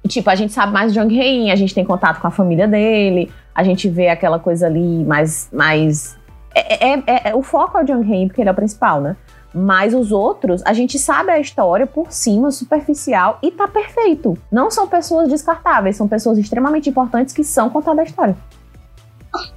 [0.08, 2.66] Tipo, a gente sabe mais do Jung Hae-in, a gente tem contato com a família
[2.66, 6.16] dele, a gente vê aquela coisa ali mais, mais
[6.54, 9.00] É, é, é- é- o foco é o Jung Hae, porque ele é o principal,
[9.00, 9.16] né?
[9.54, 14.36] Mas os outros, a gente sabe a história por cima, superficial, e tá perfeito.
[14.50, 18.36] Não são pessoas descartáveis, são pessoas extremamente importantes que são contadas a história.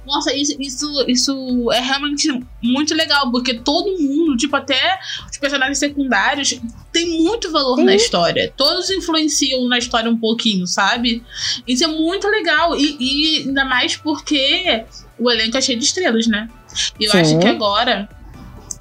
[0.06, 2.28] Nossa, isso, isso, isso é realmente
[2.62, 4.98] muito legal, porque todo mundo, tipo, até
[5.30, 6.58] os personagens secundários,
[6.90, 7.84] tem muito valor Sim.
[7.84, 8.52] na história.
[8.56, 11.22] Todos influenciam na história um pouquinho, sabe?
[11.66, 12.74] Isso é muito legal.
[12.76, 14.84] E, e ainda mais porque
[15.18, 16.48] o elenco é cheio de estrelas, né?
[16.98, 17.18] E eu Sim.
[17.18, 18.08] acho que agora.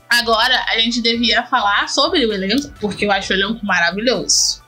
[0.10, 4.64] Agora a gente devia falar sobre o elenco, porque eu acho o elenco maravilhoso.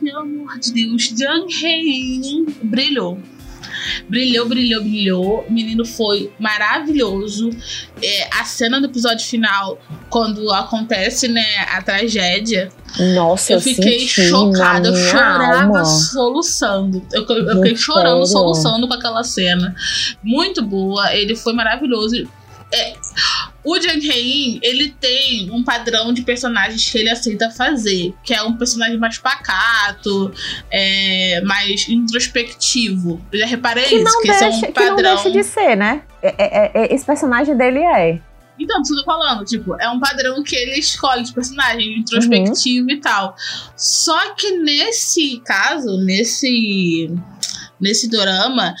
[0.00, 3.18] Pelo amor de Deus, Jung Hae brilhou.
[4.12, 5.46] Brilhou, brilhou, brilhou.
[5.48, 7.48] O menino foi maravilhoso.
[8.02, 9.78] É, a cena do episódio final,
[10.10, 12.68] quando acontece, né, a tragédia,
[13.14, 14.90] Nossa, eu, eu, fiquei chocada.
[14.90, 15.84] Eu chorava alma.
[15.86, 17.02] soluçando.
[17.10, 18.26] Eu, eu fiquei chorando, sério?
[18.26, 19.74] soluçando com aquela cena.
[20.22, 21.16] Muito boa.
[21.16, 22.28] Ele foi maravilhoso.
[22.70, 22.92] É,
[23.64, 28.42] o Jang Hae, ele tem um padrão de personagens que ele aceita fazer, que é
[28.42, 30.32] um personagem mais pacato,
[30.70, 33.20] é, mais introspectivo.
[33.32, 35.14] Eu já reparei Que isso, que esse é deixa, um que não padrão.
[35.14, 36.02] deixa de ser, né?
[36.22, 38.20] É- é- é- esse personagem dele é.
[38.58, 41.98] Então, isso que eu tô falando, tipo, é um padrão que ele escolhe de personagem,
[41.98, 43.34] introspectivo e tal.
[43.76, 47.10] Só que nesse caso, nesse
[47.80, 48.74] nesse dorama,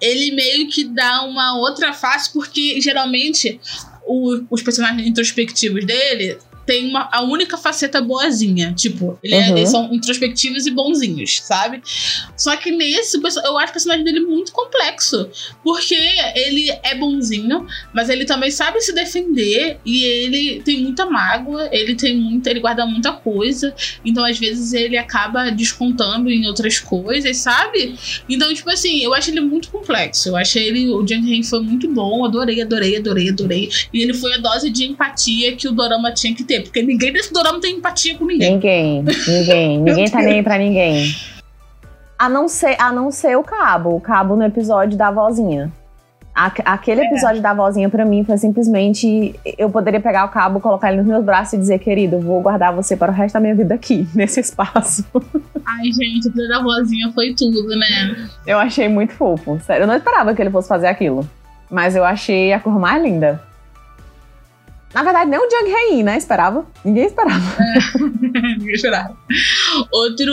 [0.00, 3.58] ele meio que dá uma outra face, porque geralmente
[4.06, 8.72] o- os personagens introspectivos dele tem uma, a única faceta boazinha.
[8.76, 9.56] Tipo, ele é- Uhum.
[9.58, 11.82] eles são introspectivos e bonzinhos, sabe?
[12.36, 15.28] Só que nesse, eu acho o personagem dele muito complexo.
[15.62, 15.94] Porque
[16.34, 21.94] ele é bonzinho, mas ele também sabe se defender e ele tem muita mágoa, ele
[21.94, 23.74] tem muita, ele guarda muita coisa,
[24.04, 27.94] então às vezes ele acaba descontando em outras coisas, sabe?
[28.28, 30.28] Então, tipo assim, eu acho ele muito complexo.
[30.28, 33.68] Eu achei ele, o Jang Hae foi muito bom, adorei, adorei, adorei, adorei.
[33.92, 37.12] E ele foi a dose de empatia que o dorama tinha que ter, porque ninguém
[37.12, 38.52] desse dorama tem empatia com ninguém.
[38.52, 41.14] Ninguém, ninguém, ninguém tá nem aí pra ninguém.
[42.18, 45.70] A não ser, a não ser o Cabo, o Cabo no episódio da vozinha.
[46.34, 47.04] Aque- Aquele É.
[47.06, 51.06] episódio da vozinha pra mim foi simplesmente eu poderia pegar o cabo, colocar ele nos
[51.06, 54.08] meus braços e dizer, querido, vou guardar você para o resto da minha vida aqui,
[54.14, 55.04] nesse espaço.
[55.64, 58.28] Ai, gente, o da vozinha foi tudo, né?
[58.46, 59.60] Eu achei muito fofo.
[59.64, 61.28] Sério, eu não esperava que ele fosse fazer aquilo.
[61.70, 63.40] Mas eu achei a cor mais linda.
[64.94, 66.16] Na verdade, nem o Jung Hae, né?
[66.16, 66.66] Esperava.
[66.84, 67.42] Ninguém esperava.
[68.58, 69.16] Ninguém esperava.
[69.92, 70.32] Outro,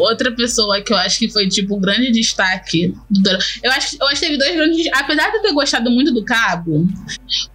[0.00, 3.30] outra pessoa que eu acho que foi, tipo, um grande destaque do.
[3.62, 4.86] Eu acho, eu acho que teve dois grandes.
[4.94, 6.86] Apesar de eu ter gostado muito do Cabo,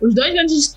[0.02, 0.76] os dois grandes.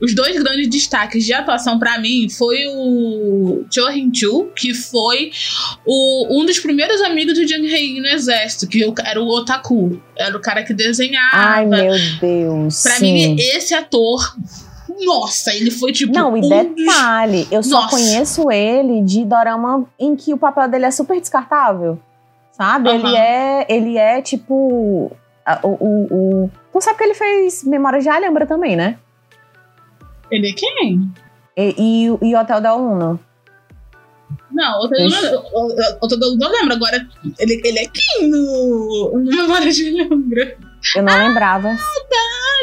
[0.00, 5.30] Os dois grandes destaques de atuação pra mim foi o Cho Hin-chu, que foi
[5.86, 10.00] o, um dos primeiros amigos do Jung Hae no exército, que eu- era o Otaku.
[10.16, 11.30] Era o cara que desenhava.
[11.36, 12.82] Ai, meu Deus.
[12.82, 13.12] pra sim.
[13.12, 14.34] mim, esse ator.
[15.02, 16.12] Nossa, ele foi tipo.
[16.12, 17.90] Não, e um dos- detalhe, eu só Nossa.
[17.96, 21.98] conheço ele de dorama em que o papel dele é super descartável.
[22.52, 22.88] Sabe?
[22.88, 22.98] Aham.
[23.08, 23.66] Ele é.
[23.68, 25.10] Ele é tipo.
[25.62, 26.06] O, o,
[26.44, 28.98] o- Tu sabe que ele fez Memória de Alhambra também, né?
[30.30, 31.10] Ele é quem?
[31.56, 33.18] E, e, o- e Hotel da Uno.
[34.50, 35.08] Não, o Tadeu
[36.30, 36.74] não, não lembro.
[36.74, 37.06] Agora,
[37.40, 40.56] ele, ele é quem no, no Memória de Lembra?
[40.96, 41.26] Eu não Ah!
[41.28, 41.68] lembrava.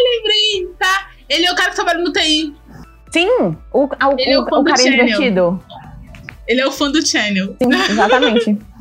[0.03, 1.10] Lembrei, tá?
[1.31, 2.53] Ele é o cara que trabalha no TI.
[3.11, 3.27] Sim,
[3.73, 5.05] o, a- o, Ele é o o, fã o do carinha Channel.
[5.05, 5.63] divertido.
[6.47, 7.55] Ele é o fã do Channel.
[7.61, 8.57] Sim, exatamente.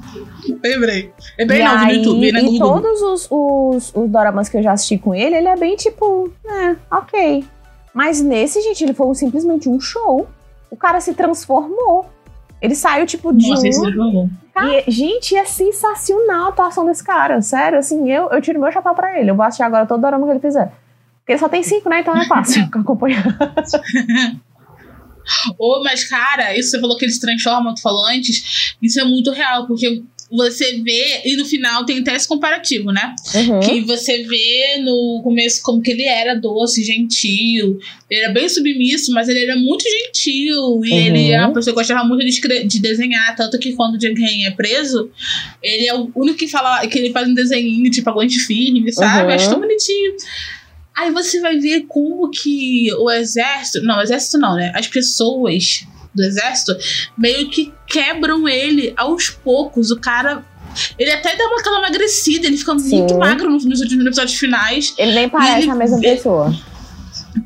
[0.64, 1.12] Lembrei.
[1.38, 2.40] É bem novo no YouTube, né?
[2.42, 5.76] E todos os, os, os doramas que eu já assisti com ele, ele é bem
[5.76, 7.44] tipo, é, ok.
[7.94, 10.28] Mas nesse, gente, ele foi simplesmente um show.
[10.70, 12.06] O cara se transformou.
[12.60, 14.30] Ele saiu, tipo, de Nossa, um...
[14.66, 17.40] E, gente, é sensacional a atuação desse cara.
[17.40, 19.30] Sério, assim, eu, eu tiro meu chapéu pra ele.
[19.30, 20.70] Eu vou assistir agora todo dorama que ele fizer.
[21.30, 22.00] Porque ele só tem cinco, né?
[22.00, 23.24] Então é fácil acompanhar.
[25.58, 28.74] Ô, mas, cara, isso você falou que ele se transforma, tu falou antes.
[28.82, 33.14] Isso é muito real, porque você vê, e no final tem até esse comparativo, né?
[33.34, 33.60] Uhum.
[33.60, 37.78] Que você vê no começo como que ele era doce, gentil.
[38.10, 40.84] Ele era bem submisso, mas ele era muito gentil.
[40.84, 40.98] E Uhum.
[40.98, 43.36] ele é uma pessoa que gostava muito de, de desenhar.
[43.36, 45.08] Tanto que quando o é preso,
[45.62, 49.28] ele é o único que fala que ele faz um desenhinho, tipo, aguente firme, sabe?
[49.28, 49.34] Uhum.
[49.34, 50.14] Acho tão bonitinho.
[50.96, 53.82] Aí você vai ver como que o exército.
[53.84, 54.72] Não, o exército não, né?
[54.74, 56.76] As pessoas do exército
[57.16, 59.90] meio que quebram ele aos poucos.
[59.90, 60.44] O cara
[60.98, 62.98] Ele até dá uma aquela emagrecida, ele fica Sim.
[62.98, 64.94] muito magro nos, nos últimos episódios finais.
[64.98, 66.54] Ele nem parece ele a mesma vê- pessoa.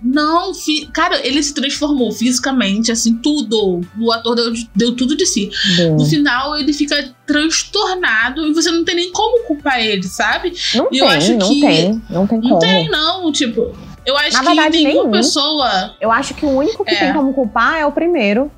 [0.07, 0.53] Não,
[0.93, 3.81] cara, ele se transformou fisicamente, assim, tudo.
[3.99, 5.51] O ator deu, deu tudo de si.
[5.79, 5.95] Deu.
[5.97, 10.53] No final, ele fica transtornado e você não tem nem como culpar ele, sabe?
[10.75, 12.03] Não eu acho tem, não que- tem.
[12.11, 12.59] Não tem Não como.
[12.61, 13.33] tem, não.
[13.33, 13.73] Tipo,
[14.05, 15.11] eu acho Na que verdade, nenhuma nenhum.
[15.11, 15.97] pessoa.
[15.99, 16.99] Eu acho que o único que É.
[16.99, 18.53] tem como culpar é o primeiro.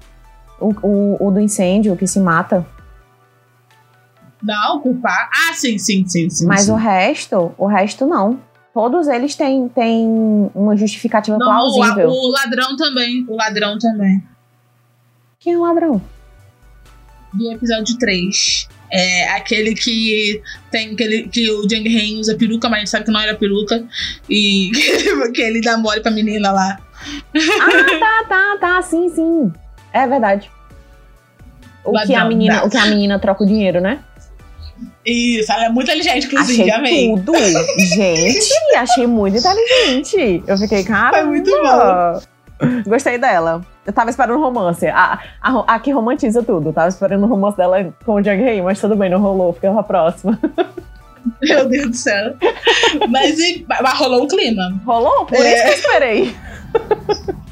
[0.61, 2.67] O, o, o do incêndio, o que se mata.
[4.43, 5.31] Não, culpar.
[5.33, 6.47] Ah, sim, sim, sim, sim.
[6.47, 6.73] Mas sim.
[6.73, 8.41] o resto, o resto não.
[8.77, 10.07] Todos eles têm, têm
[10.55, 12.11] uma justificativa Não, o, plausível.
[12.11, 13.25] o ladrão também.
[13.27, 14.23] O ladrão também.
[15.41, 16.03] Quem é o ladrão?
[17.33, 18.69] Do episódio 3.
[18.93, 23.05] É aquele que tem aquele que o Jang Hae usa peruca, mas a gente sabe
[23.07, 23.83] que não era peruca.
[24.29, 24.71] E
[25.33, 26.79] que ele dá mole pra menina lá.
[27.35, 29.51] Ah, tá, tá, tá, sim, sim.
[29.91, 30.51] É verdade.
[31.83, 34.01] O que, a menina, o que a menina troca o dinheiro, né?
[35.05, 37.15] Isso, ela é muito inteligente, inclusive, achei amei.
[37.25, 37.33] tudo.
[37.95, 40.43] Gente, achei muito inteligente.
[40.47, 41.19] Eu fiquei, cara.
[41.19, 41.51] Foi muito
[42.87, 43.61] Gostei dela.
[43.87, 44.87] Eu tava esperando romance.
[44.87, 46.71] A, a, a que romantiza tudo.
[46.71, 49.53] Eu tava esperando o romance dela com o Jung Hae, mas tudo bem, não rolou.
[49.53, 50.39] Fica pra próxima.
[51.43, 52.35] Meu Deus do céu.
[53.09, 54.81] mas, e- mas rolou um clima.
[54.87, 55.27] Rolou?
[55.27, 55.53] Por É.
[55.55, 56.37] isso que eu esperei.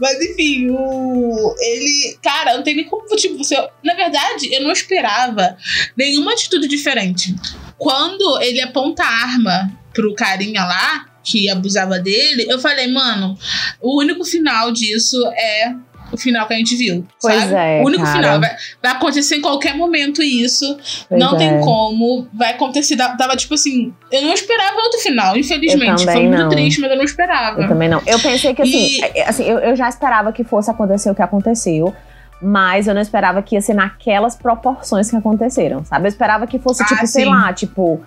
[0.00, 1.54] Mas enfim, o.
[1.58, 2.18] Ele.
[2.22, 3.04] Cara, não tem nem como.
[3.16, 3.56] Tipo, você.
[3.84, 5.56] Na verdade, eu não esperava
[5.96, 7.34] nenhuma atitude diferente.
[7.76, 13.38] Quando ele aponta a arma pro carinha lá, que abusava dele, eu falei, mano,
[13.80, 15.74] o único final disso é
[16.12, 17.04] o final que a gente viu.
[17.20, 17.54] Pois sabe?
[17.54, 18.16] é, O único cara.
[18.16, 18.40] final.
[18.40, 18.50] Vai,
[18.82, 20.76] vai acontecer em qualquer momento isso.
[21.08, 21.38] Pois não é.
[21.38, 22.26] tem como.
[22.32, 22.96] Vai acontecer.
[22.96, 23.92] Tava tipo assim.
[24.10, 26.04] Eu não esperava outro final, infelizmente.
[26.04, 26.48] Foi muito não.
[26.48, 27.60] triste, mas eu não esperava.
[27.62, 28.02] Eu também não.
[28.06, 31.14] Eu pensei que assim, E- é- assim eu, eu já esperava que fosse acontecer o
[31.14, 31.94] que aconteceu.
[32.42, 36.06] Mas eu não esperava que ia ser naquelas proporções que aconteceram, sabe?
[36.06, 37.30] Eu esperava que fosse, Ah, tipo, sei sim.
[37.30, 38.00] lá, tipo,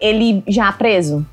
[0.00, 1.24] ele já preso.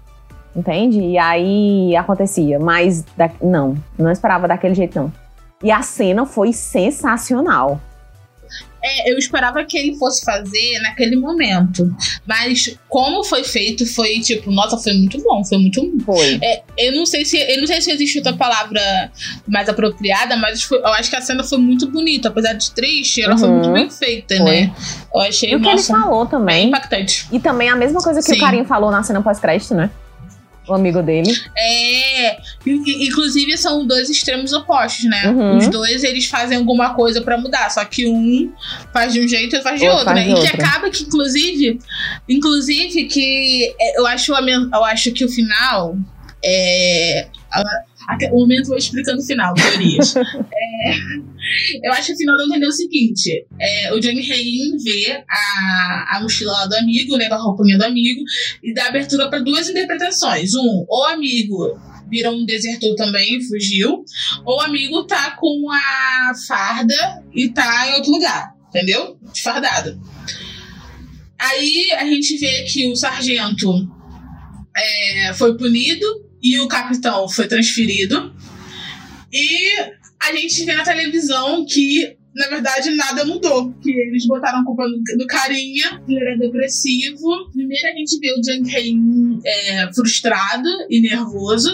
[0.55, 0.99] Entende?
[0.99, 2.59] E aí acontecia.
[2.59, 5.11] Mas da- não, não esperava daquele jeito, não.
[5.63, 7.81] E a cena foi sensacional.
[8.85, 11.89] É, eu esperava que ele fosse fazer naquele momento.
[12.27, 15.81] Mas como foi feito, foi tipo, nossa, foi muito bom, foi muito.
[16.05, 16.37] Foi.
[16.77, 18.81] Eu não sei se, eu não sei se existe outra palavra
[19.47, 23.21] mais apropriada, mas foi- eu acho que a cena foi muito bonita, apesar de triste,
[23.21, 23.55] ela foi Uhum.
[23.55, 24.45] muito bem feita, Foi.
[24.45, 24.75] né?
[25.15, 26.67] Eu achei E o que ele nossa, falou também.
[26.67, 27.25] impactante.
[27.31, 28.35] E também a mesma coisa que Sim.
[28.37, 29.89] o Carinho falou na cena pós-crédito, né?
[30.67, 31.31] O amigo dele.
[31.57, 35.29] É, inclusive são dois extremos opostos, né?
[35.29, 35.57] Uhum.
[35.57, 38.51] Os dois eles fazem alguma coisa pra mudar, só que um
[38.91, 40.33] faz de um jeito e outro faz de Outro outro, faz né?
[40.33, 41.79] de E que acaba que inclusive,
[42.29, 45.97] inclusive que é, eu acho eu acho que o final
[46.43, 47.27] é
[48.31, 50.15] o momento eu vou explicando o final, teorias.
[50.85, 55.23] É, eu acho que o final eu entender o seguinte: é, o Johnny Hain vê
[55.29, 57.27] a, a mochila lá do amigo, né?
[57.27, 58.21] Com a roupinha do amigo,
[58.63, 60.53] e dá abertura para duas interpretações.
[60.55, 61.77] Um, o amigo
[62.09, 64.03] virou um desertor também, fugiu,
[64.45, 69.17] ou o amigo tá com a farda e tá em outro lugar, entendeu?
[69.43, 69.99] Fardado.
[71.39, 73.69] Aí a gente vê que o sargento
[74.75, 76.05] é, foi punido
[76.41, 78.33] e o capitão foi transferido.
[79.31, 79.71] E
[80.21, 83.71] a gente vê na televisão que, na verdade, nada mudou.
[83.81, 84.83] Que eles botaram a culpa
[85.17, 87.49] no carinha, ele era depressivo.
[87.51, 88.95] Primeiro a gente vê o Jang Hae
[89.45, 91.69] é, frustrado e nervoso.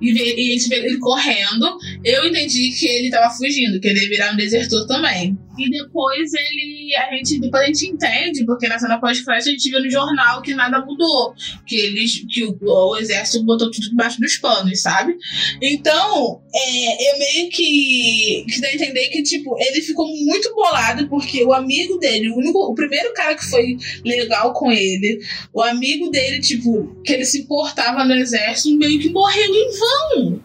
[0.00, 1.78] E, vê, e a gente vê ele correndo.
[2.04, 5.36] Eu entendi que ele tava fugindo, que ele ia virar um desertor também.
[5.58, 6.94] E depois ele.
[6.96, 10.42] A gente, depois a gente entende, porque na cena pós-crédito a gente viu no jornal
[10.42, 11.34] que nada mudou.
[11.66, 12.24] Que eles.
[12.28, 15.16] que o, o exército botou tudo debaixo dos panos, sabe?
[15.62, 21.08] Então, é, eu meio que, que dá a entender que, tipo, ele ficou muito bolado
[21.08, 25.20] porque o amigo dele, o, único, o primeiro cara que foi legal com ele,
[25.52, 30.42] o amigo dele, tipo, que ele se importava no exército, meio que morreu em vão.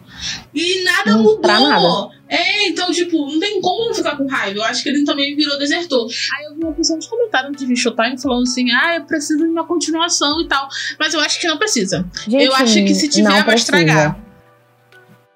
[0.54, 1.40] E nada Não, mudou.
[1.42, 2.20] nada.
[2.28, 4.58] É, então, tipo, não tem como não ficar com raiva.
[4.58, 6.06] Eu acho que ele também virou desertor.
[6.36, 9.50] Aí eu vi uma pessoa nos comentários de Showtime falando assim: ah, eu preciso de
[9.50, 10.68] uma continuação e tal.
[10.98, 12.06] Mas eu acho que não precisa.
[12.28, 14.16] Gente, eu acho que se tiver, vai estragar.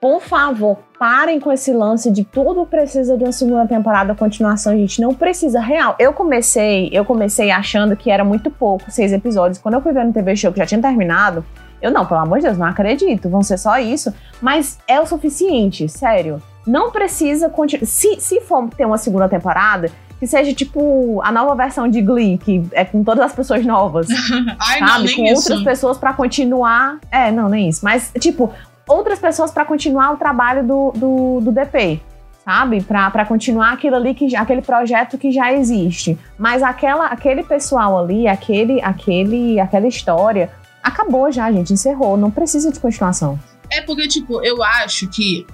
[0.01, 5.01] Por favor, parem com esse lance de tudo precisa de uma segunda temporada, continuação, gente.
[5.01, 5.97] Não precisa, real.
[5.99, 9.59] Eu comecei, eu comecei achando que era muito pouco, seis episódios.
[9.59, 11.43] Quando eu fui ver no TV Show que já tinha terminado,
[11.85, 14.13] eu não, pelo amor de Deus, não acredito, vão ser só isso.
[14.41, 16.43] Mas é o suficiente, sério.
[16.67, 17.87] Não precisa continuar.
[17.87, 22.39] Se, se for ter uma segunda temporada, que seja tipo a nova versão de Glee,
[22.39, 24.07] que é com todas as pessoas novas
[24.59, 25.05] Ai, não, sabe?
[25.05, 25.35] nem Com isso.
[25.43, 26.99] outras pessoas pra continuar.
[27.11, 27.85] É, não, nem isso.
[27.85, 28.51] Mas, tipo,
[28.89, 32.01] outras pessoas pra continuar o trabalho do, do, do DP.
[32.45, 32.81] sabe?
[32.83, 36.19] Pra, pra continuar aquilo ali, que, aquele projeto que já existe.
[36.39, 40.51] Mas aquela, aquele pessoal ali, aquele, aquele, aquela história,
[40.85, 42.17] acabou já, gente, encerrou.
[42.17, 43.39] Não precisa de continuação.
[43.71, 45.47] É porque, tipo, eu acho que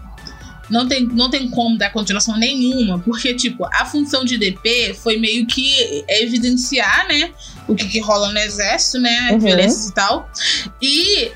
[0.69, 5.17] não tem, não tem como dar continuação nenhuma, porque, tipo, a função de DP foi
[5.17, 7.31] meio que evidenciar, né,
[7.67, 9.39] o que, que rola no exército, né, Uhum.
[9.41, 10.31] violências e tal.
[10.81, 11.33] E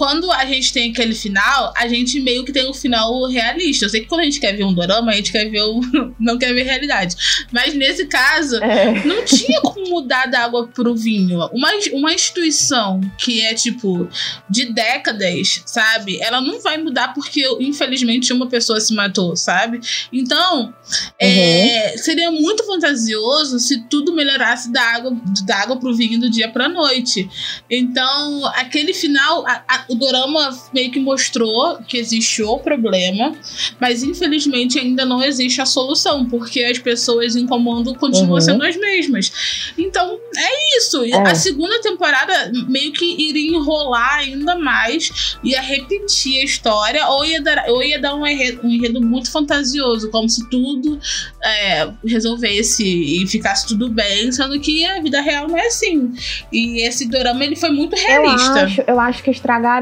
[0.00, 3.84] quando a gente tem aquele final, a gente meio que tem um final realista.
[3.84, 5.78] Eu sei que quando a gente quer ver um dorama, a gente quer ver um.
[6.18, 7.14] não quer ver realidade.
[7.52, 9.04] Mas nesse caso, É.
[9.04, 11.38] não tinha como mudar da água pro vinho.
[11.52, 14.08] Uma, uma instituição que é, tipo,
[14.48, 16.18] de décadas, sabe?
[16.22, 19.80] Ela não vai mudar porque, infelizmente, uma pessoa se matou, sabe?
[20.10, 20.72] Então,
[21.18, 25.12] é, seria muito fantasioso se tudo melhorasse da água,
[25.44, 27.28] da água pro vinho do dia pra noite.
[27.68, 33.32] Então, aquele final, a- a- o Dorama meio que mostrou que existe o problema,
[33.80, 38.40] mas infelizmente ainda não existe a solução, porque as pessoas em comando continuam Uhum.
[38.40, 39.72] sendo as mesmas.
[39.76, 41.04] Então, é isso.
[41.04, 41.30] É.
[41.30, 47.40] A segunda temporada meio que iria enrolar ainda mais, ia repetir a história, ou ia
[47.42, 50.98] dar, ou ia dar um, enredo, um enredo muito fantasioso, como se tudo
[51.42, 56.12] é, resolvesse e ficasse tudo bem, sendo que a vida real não é assim.
[56.52, 58.64] E esse dorama ele foi muito Eu realista.
[58.64, 59.30] acho, eu acho que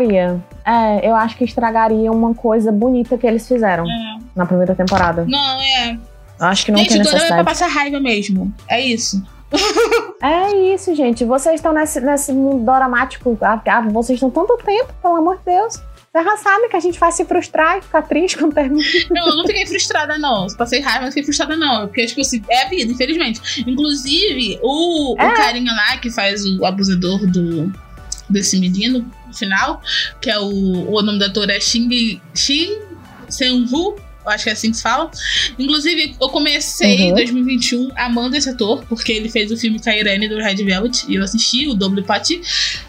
[0.03, 0.41] estragaria.
[0.65, 4.19] É, eu acho que estragaria uma coisa bonita que eles fizeram É.
[4.37, 5.25] na primeira temporada.
[5.29, 5.99] Não, é.
[6.41, 7.45] Eu acho que não Gente, tem o dorama é pra necessidade.
[7.45, 8.53] passar raiva mesmo.
[8.69, 9.23] É isso.
[10.21, 11.25] É isso, gente.
[11.25, 13.39] Vocês estão nesse, nesse mundo doramático.
[13.41, 15.81] ah, vocês estão tanto tempo, pelo amor de Deus.
[16.13, 18.83] Vocês já sabem que a gente vai se frustrar e ficar triste quando termina.
[19.11, 20.49] Não, eu não fiquei frustrada, não.
[20.57, 21.87] Passei raiva, não fiquei frustrada, não.
[21.87, 23.41] Porque, tipo assim, é a vida, infelizmente.
[23.65, 25.35] Inclusive, o, o É.
[25.37, 27.73] carinha lá que faz o abusador do,
[28.29, 29.81] desse menino, no final,
[30.21, 32.77] que é o, o nome do ator é Shin, Shin
[33.29, 33.97] Seung-woo.
[34.25, 35.11] Eu acho que é assim que se fala.
[35.59, 37.15] Inclusive, eu comecei em Uhum.
[37.15, 41.25] 2021 amando esse ator, porque ele fez o filme Kairene do Red Velvet, e eu
[41.25, 42.43] assisti o Double Party.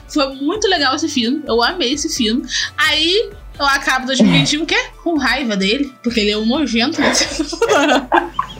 [0.08, 2.44] Foi muito legal esse filme, eu amei esse filme.
[2.78, 7.00] Aí, eu acabo 2021, que é com raiva dele, porque ele é um nojento.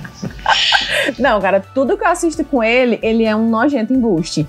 [1.18, 4.48] Não, cara, tudo que eu assisto com ele, ele é um nojento embuste.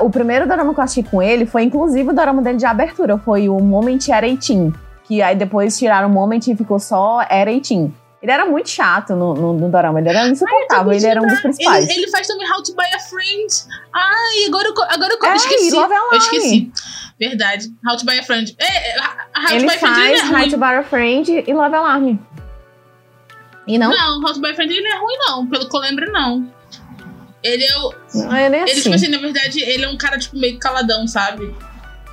[0.00, 3.18] O primeiro dorama que eu assisti com ele foi, inclusive, o dorama dele de abertura.
[3.18, 4.72] Foi o Moment 18.
[5.04, 7.92] Que aí depois tiraram o Moment e ficou só 18.
[8.22, 9.98] Ele era muito chato no, no, no dorama.
[9.98, 10.92] Ele era insuportável.
[10.92, 11.88] ele era um dos principais.
[11.88, 13.46] Ele, ele faz também How to Buy a Friend.
[13.92, 15.74] Ai, agora eu, agora eu É, esqueci.
[15.74, 16.72] Love Eu esqueci.
[17.18, 17.74] Verdade.
[17.84, 18.54] How to Buy a Friend.
[18.58, 20.50] É, é, How to Ele Buy a Friend ele faz é ruim.
[20.50, 22.16] to Bar a Friend e Love Alarm.
[23.66, 23.90] E não?
[23.90, 25.46] Não, How to Buy a Friend ele não é ruim, não.
[25.48, 26.46] Pelo que eu lembro, não.
[27.42, 27.92] Ele é o.
[28.14, 28.82] Não é nem Ele, assim.
[28.82, 31.54] tipo assim, na verdade, ele é um cara, tipo, meio caladão, sabe?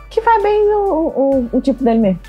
[0.10, 2.20] Que vai bem o, o, o tipo dele mesmo.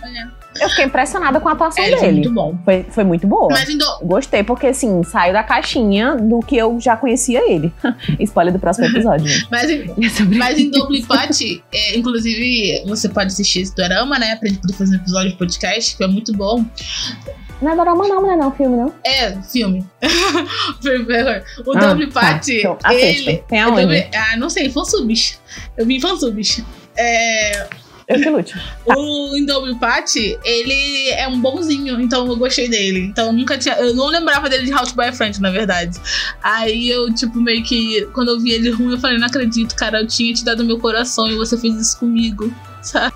[0.60, 2.20] Eu fiquei impressionada com a atuação É, ele foi dele.
[2.20, 2.58] muito bom.
[2.64, 3.48] Foi, foi muito boa.
[3.50, 3.86] Mas ainda.
[4.02, 7.72] Gostei, porque assim, saiu da caixinha do que eu já conhecia ele.
[8.18, 9.26] Spoiler do próximo episódio.
[9.50, 14.34] Mas, em- É mas em Double Pot, é, inclusive, você pode assistir esse dorama, né?
[14.36, 16.64] Pra gente poder fazer um episódio de podcast, que é muito bom.
[17.60, 18.94] Não é dorama não, não é não, filme não.
[19.04, 19.86] É, filme.
[21.66, 22.40] o Ah, Double tá.
[22.48, 23.06] Então, assista.
[23.30, 23.44] ele.
[23.48, 23.80] Tem é aonde?
[23.82, 25.38] Double- ah, não sei, fansubs.
[25.76, 26.62] Eu vi fansubs.
[26.96, 27.66] É,
[28.08, 28.54] Eu que lute.
[28.86, 33.00] o em Double Pat, ele é um bonzinho, então eu gostei dele.
[33.00, 33.74] Então eu nunca tinha.
[33.76, 35.98] Eu não lembrava dele de Buy a Friend, na verdade.
[36.42, 38.06] Aí eu, tipo, meio que.
[38.12, 40.78] Quando eu vi ele ruim, eu falei, não acredito, cara, eu tinha te dado meu
[40.78, 42.52] coração e você fez isso comigo.
[42.82, 43.14] Sabe?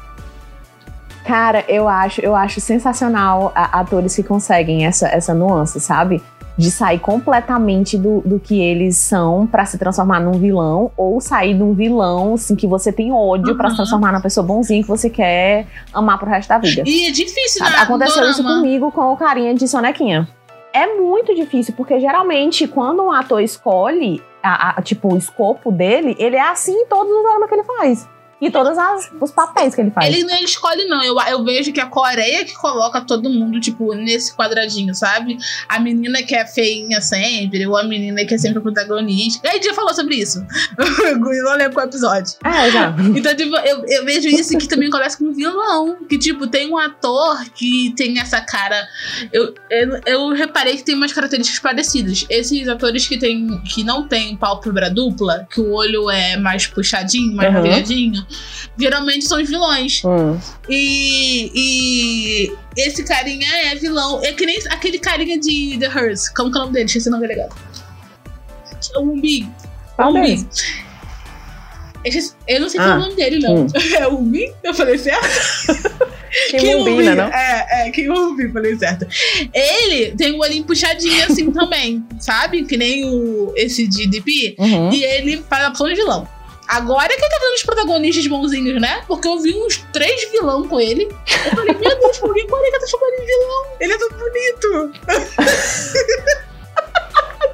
[1.25, 6.23] Cara, eu acho, eu acho sensacional a- atores que conseguem essa, essa nuance, sabe?
[6.57, 11.55] De sair completamente do, do que eles são pra se transformar num vilão, ou sair
[11.55, 13.77] de um vilão, assim, que você tem ódio pra se Uhum.
[13.79, 16.83] transformar na pessoa bonzinha que você quer amar pro resto da vida.
[16.87, 17.71] E é difícil, né?
[17.79, 20.29] Aconteceu isso comigo com o carinha de Sonequinha.
[20.73, 26.15] É muito difícil, porque geralmente quando um ator escolhe, a- a- tipo, o escopo dele,
[26.19, 28.09] ele é assim em todos os dramas que ele faz.
[28.41, 30.13] E todos as- os papéis que ele faz.
[30.15, 31.03] Ele não escolhe, não.
[31.03, 35.37] Eu, eu vejo que a Coreia que coloca todo mundo, tipo, nesse quadradinho, sabe?
[35.69, 39.49] A menina que é feinha sempre, ou a menina que é sempre a protagonista.
[39.49, 40.45] A gente já falou sobre isso.
[40.79, 42.35] eu não lembro qual episódio.
[42.45, 42.95] É, já.
[43.17, 45.97] Então, tipo, eu, eu vejo isso que também acontece com o vilão.
[46.09, 48.87] Que, tipo, tem um ator que tem essa cara.
[49.33, 52.27] Eu, eu, eu reparei que tem umas características parecidas.
[52.29, 57.35] Esses atores que, tem, que não tem pálpebra dupla, que o olho é mais puxadinho,
[57.37, 57.63] mais Uhum.
[58.79, 60.03] Geralmente são os vilões.
[60.05, 60.39] Hum.
[60.69, 64.21] E, e esse carinha é vilão.
[64.25, 66.33] É que nem aquele carinha de The Hearse.
[66.35, 66.87] Como que é o nome dele?
[66.87, 67.61] Esqueci o nome dele agora.
[68.99, 69.49] Umbi.
[69.97, 70.21] Qual Umbi.
[70.21, 70.47] deles?
[72.05, 72.97] Eu esqueci- Eu não sei qual é Ah.
[72.97, 73.55] o nome dele, não.
[73.63, 73.67] Hum.
[73.99, 74.53] É o Mi?
[74.63, 75.27] Eu falei certo?
[76.51, 77.25] Kim Rubi, não?
[77.29, 79.07] É, é, Rubi, falei certo.
[79.55, 82.65] Ele tem o olhinho puxadinho assim também, sabe?
[82.65, 84.57] Que nem o, esse de DP.
[84.59, 84.93] Uhum.
[84.93, 86.29] E ele faz a opção de vilão.
[86.67, 89.03] Agora é que ele tá dando os protagonistas bonzinhos, né?
[89.07, 91.05] Porque eu vi uns três vilão com ele.
[91.45, 93.67] Eu falei, meu Deus, por que o Coreia tá chamando ele de vilão?
[93.81, 94.93] Ele é tão bonito.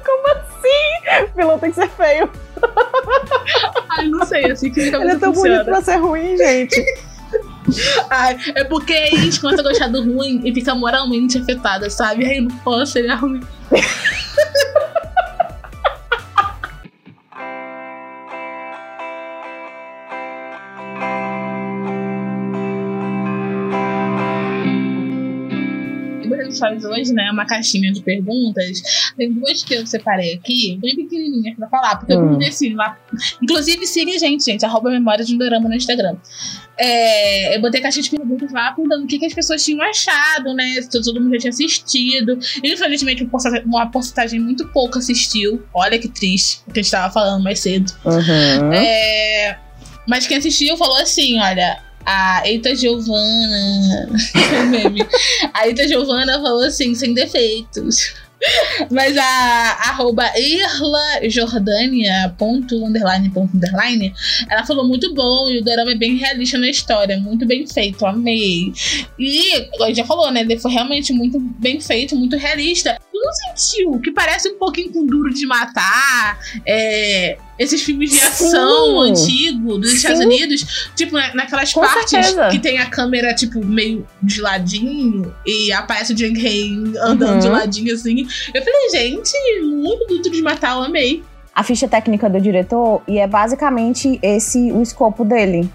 [0.05, 1.23] Como assim?
[1.23, 2.31] O vilão tem que ser feio.
[3.89, 6.83] Ai, não sei, assim que Ele é tão bonito pra ser ruim, gente.
[8.09, 12.25] Ai, é porque a gente começa a gostar do ruim e fica moralmente afetada, sabe?
[12.25, 13.41] Aí não posso, ele é ruim.
[26.61, 27.29] Faz hoje, né?
[27.31, 28.81] Uma caixinha de perguntas.
[29.17, 32.31] Tem duas que eu separei aqui, bem pequenininhas pra falar, porque eu Hum.
[32.31, 32.97] não decidi lá.
[33.43, 34.65] Inclusive, siga a gente, gente.
[34.65, 36.15] Arroba Memória de um Dorama no Instagram.
[36.77, 40.53] É, eu botei caixinha de perguntas lá perguntando o que, que as pessoas tinham achado,
[40.53, 40.81] né?
[40.81, 42.39] Se todo mundo já tinha assistido.
[42.63, 43.27] Infelizmente,
[43.65, 45.61] uma porcentagem, muito pouco assistiu.
[45.73, 47.91] Olha que triste, o que a gente tava falando mais cedo.
[48.05, 48.73] Uhum.
[48.73, 49.59] É,
[50.07, 54.09] mas quem assistiu falou assim: olha, a Eita Giovana.
[54.69, 55.01] meme.
[55.53, 58.13] A Eita Giovana falou assim, sem defeitos.
[58.89, 61.21] Mas a arroba Irla
[62.37, 64.13] ponto, underline, ponto, underline,
[64.49, 68.05] ela falou muito bom e o drama é bem realista na história, muito bem feito,
[68.05, 68.73] amei.
[69.19, 70.41] E já falou, né?
[70.41, 72.97] Ele foi realmente muito bem feito, muito realista.
[73.23, 76.39] Não sentiu que parece um pouquinho com Duro de Matar?
[76.65, 78.25] É, esses filmes de Sim.
[78.27, 80.25] ação antigo dos Estados Sim.
[80.25, 80.89] Unidos?
[80.95, 82.49] Tipo, na- naquelas Com partes certeza.
[82.49, 87.47] que tem a câmera, tipo, meio de ladinho e aparece o Jang Hae andando de
[87.47, 87.53] Uhum.
[87.53, 88.27] ladinho assim.
[88.53, 89.31] Eu falei, gente,
[89.63, 91.23] muito Duro de Matar, eu amei.
[91.53, 95.69] A ficha técnica do diretor, e é basicamente esse o escopo dele.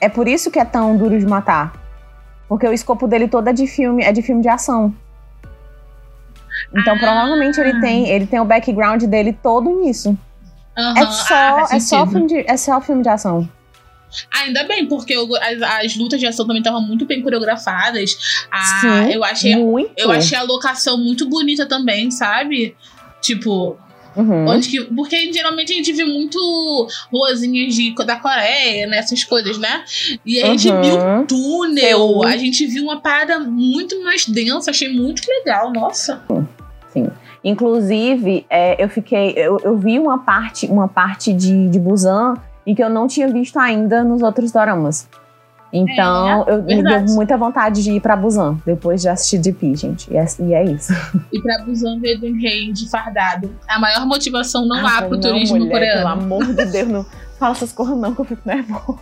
[0.00, 1.72] É por isso que é tão duro de matar.
[2.48, 4.94] Porque o escopo dele todo é de filme, é de filme de ação.
[6.74, 6.98] Então, Ah.
[6.98, 10.16] provavelmente ele tem, ele tem o background dele todo nisso.
[10.76, 13.48] Aham, É ah, só, faz é só filme de, é só filme de ação.
[14.32, 18.46] Ainda bem, porque eu- as, as lutas de ação também estavam muito bem coreografadas.
[18.50, 19.92] Ah, Sim, eu achei Muito.
[19.96, 22.76] eu achei a locação muito bonita também, sabe?
[23.20, 23.76] Tipo,
[24.16, 24.46] Uhum.
[24.48, 24.80] onde que.
[24.82, 26.38] Porque geralmente a gente vê muito
[27.12, 28.98] ruazinhas de, da Coreia, né?
[28.98, 29.84] Essas coisas, né?
[30.24, 30.82] E a gente Uhum.
[30.82, 36.22] viu túnel, a gente viu uma parada muito mais densa, achei muito legal, nossa.
[37.44, 39.32] Inclusive, é, eu fiquei.
[39.36, 42.34] Eu, eu vi uma parte, uma parte de, de Busan
[42.66, 45.08] e que eu não tinha visto ainda nos outros doramas.
[45.72, 50.10] Então, eu me deu muita vontade de ir pra Busan depois de assistir DP, gente.
[50.12, 50.92] E é, e é isso.
[51.32, 53.54] E pra Busan ver do rei de fardado.
[53.68, 56.08] A maior motivação não há Ai, pro não, turismo mulher, Pelo coreano.
[56.08, 57.06] amor de Deus, não
[57.38, 58.98] fala essas coisas não, que eu fico nervosa.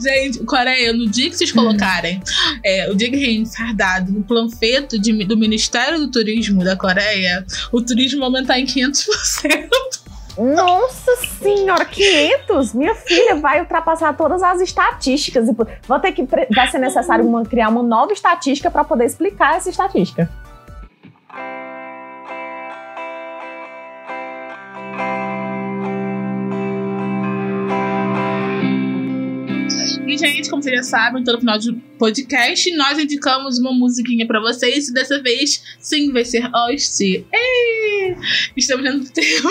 [0.00, 2.20] Gente, Coreia, no dia que vocês colocarem
[2.64, 7.80] é, o Jang Hae fardado no panfleto de- do Ministério do Turismo da Coreia, o
[7.80, 9.68] turismo vai aumentar em 500%.
[10.38, 12.72] Nossa senhora, 500?
[12.72, 15.48] Minha filha vai ultrapassar todas as estatísticas.
[15.86, 19.68] Vou ter que vai ser necessário uma- criar uma nova estatística para poder explicar essa
[19.68, 20.30] estatística.
[30.06, 34.40] E, gente, como vocês já sabem, todo final de podcast, nós indicamos uma musiquinha pra
[34.40, 34.88] vocês.
[34.88, 37.26] E dessa vez, sim, vai ser Osti.
[37.32, 38.16] Ei!
[38.56, 39.50] Estamos dentro do tema.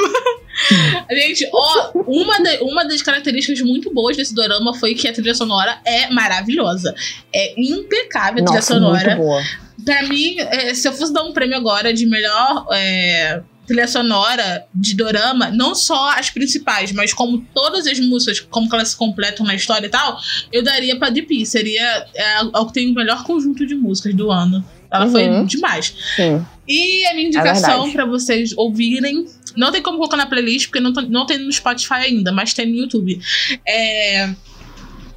[1.11, 5.33] Gente, ó, uma, da- uma das características muito boas desse dorama foi que a trilha
[5.35, 6.93] sonora é maravilhosa.
[7.33, 9.15] É impecável a trilha Nossa, sonora.
[9.15, 9.43] muito boa.
[9.85, 14.65] Pra mim, é, se eu fosse dar um prêmio agora de melhor é, trilha sonora
[14.73, 18.97] de dorama, não só as principais, mas como todas as músicas, como que elas se
[18.97, 20.17] completam na história e tal,
[20.51, 21.45] eu daria pra DP.
[21.45, 24.63] Seria é, o que tem o melhor conjunto de músicas do ano.
[24.91, 25.11] Ela Uhum.
[25.11, 25.93] foi demais.
[26.15, 26.45] Sim.
[26.67, 27.91] E a minha indicação verdade.
[27.93, 29.25] pra vocês ouvirem.
[29.55, 32.65] Não tem como colocar na playlist, porque não, não tem no Spotify ainda, mas tem
[32.67, 33.19] no YouTube.
[33.67, 34.29] É,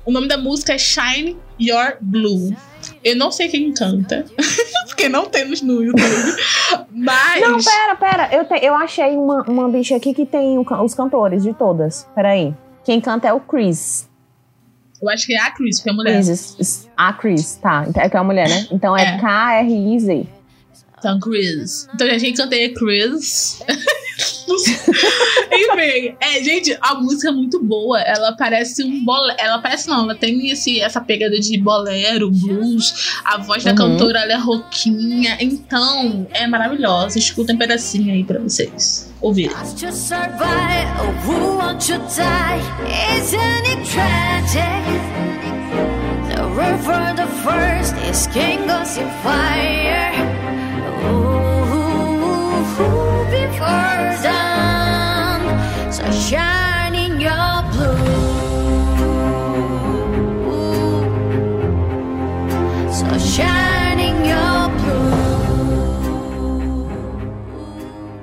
[0.04, 2.56] o nome da música é Shine Your Blue.
[3.04, 4.24] Eu não sei quem canta,
[4.88, 6.02] porque não temos no YouTube.
[6.92, 7.40] Mas.
[7.40, 8.28] Não, pera, pera.
[8.34, 12.06] Eu, te- eu achei uma, uma bicha aqui que tem o os cantores de todas.
[12.14, 12.54] Peraí.
[12.84, 14.08] Quem canta é o Chris.
[15.03, 16.22] Eu acho que é a Chris, porque é mulher.
[16.96, 17.86] A Chris, tá.
[17.96, 18.66] É que é uma mulher, né?
[18.70, 19.18] Então é, É.
[19.18, 20.26] K-R-I-Z.
[20.98, 21.88] Então, Chris.
[21.94, 23.62] Então, a gente cantei Chris.
[25.53, 28.01] Enfim, é, gente, a música é muito boa.
[28.03, 29.36] Ela parece um bolero.
[29.40, 33.18] Ela parece não, ela tem esse, essa pegada de bolero, blues.
[33.24, 33.76] A voz da Uhum.
[33.76, 35.38] cantora ela é roquinha.
[35.40, 37.18] Então, é maravilhosa.
[37.18, 39.54] Escuta um pedacinho aí pra vocês ouvirem.
[39.54, 40.70] Just to survive,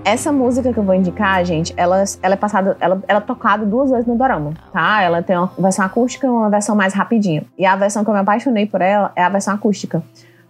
[0.07, 3.65] Essa música que eu vou indicar, gente, ela, ela é passada, ela, ela é tocada
[3.65, 5.01] duas vezes no dorama, tá?
[5.01, 7.43] Ela tem uma versão acústica e uma versão mais rapidinha.
[7.57, 10.01] E a versão que eu me apaixonei por ela é a versão acústica.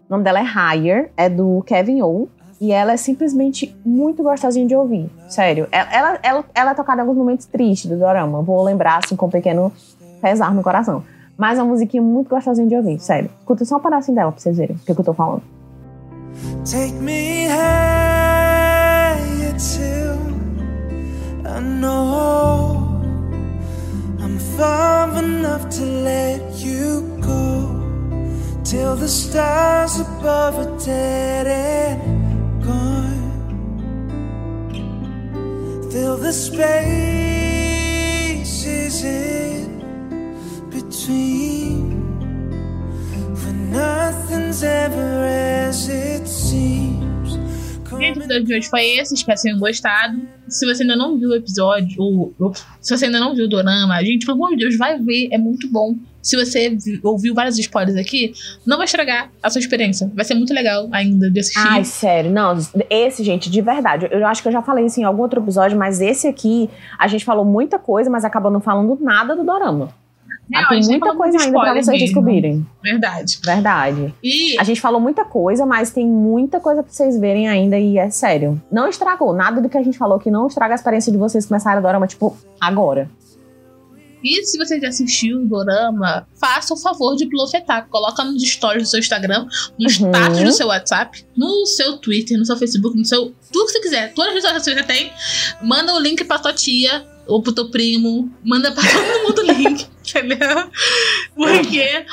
[0.07, 2.29] O nome dela é Higher, é do Kevin O.
[2.61, 5.09] E ela é simplesmente muito gostosinha de ouvir.
[5.27, 5.67] Sério.
[5.71, 8.43] Ela, ela, ela, ela é tocada em alguns momentos tristes do dorama.
[8.43, 9.73] Vou lembrar, assim, com um pequeno
[10.21, 11.03] pesar no coração.
[11.35, 13.31] Mas é uma musiquinha muito gostosinha de ouvir, sério.
[13.39, 15.41] Escuta só um pedacinho dela pra vocês verem o que, que eu tô falando.
[16.63, 18.66] Take me higher
[19.57, 20.19] till
[21.47, 23.01] I know
[24.19, 27.83] I'm far enough to let you go.
[28.63, 33.31] Till the stars above are dead and gone.
[35.91, 36.63] Fill the spaces
[39.03, 39.81] in
[40.69, 42.03] between.
[43.35, 47.16] For nothing's ever as it seems.
[47.89, 50.19] Gente, o episódio de hoje foi esse, espero que tenham gostado.
[50.47, 53.49] Se você ainda não viu o episódio, ou, ou se você ainda não viu o
[53.49, 55.95] Dorama, gente, pelo amor de Deus, vai ver, é muito bom.
[56.21, 58.33] Se você vi- ouviu vários spoilers aqui,
[58.65, 60.11] não vai estragar a sua experiência.
[60.13, 61.65] Vai ser muito legal ainda de assistir.
[61.65, 62.57] Ai, sério, não,
[62.89, 65.77] esse, gente, de verdade, eu acho que eu já falei isso em algum outro episódio,
[65.77, 66.69] mas esse aqui,
[66.99, 69.89] a gente falou muita coisa, mas acabou não falando nada do dorama.
[70.49, 72.05] Não, a tem tá muita coisa ainda pra spoiler vocês mesmo.
[72.05, 72.67] descobrirem.
[72.81, 73.39] Verdade.
[73.43, 74.13] Verdade.
[74.23, 77.97] E A gente falou muita coisa, mas tem muita coisa pra vocês verem ainda e
[77.97, 78.61] é sério.
[78.71, 79.33] Não estragou.
[79.33, 81.81] Nada do que a gente falou que não estraga a experiência de vocês começarem a
[81.81, 83.09] dorama, tipo, agora.
[84.23, 87.87] E se você já assistiu o Dorama, faça o favor de pilofetar.
[87.87, 89.45] Coloca nos stories do seu Instagram,
[89.77, 89.89] no Uhum.
[89.89, 93.31] status do seu WhatsApp, no seu Twitter, no seu Facebook, no seu.
[93.53, 94.13] Tudo que você quiser.
[94.15, 95.11] Todas as redes sociais que você tem.
[95.61, 98.29] Manda o link pra tua tia ou pro teu primo.
[98.43, 99.87] Manda pra todo mundo o link.
[100.07, 100.69] Entendeu?
[101.35, 102.05] Porque.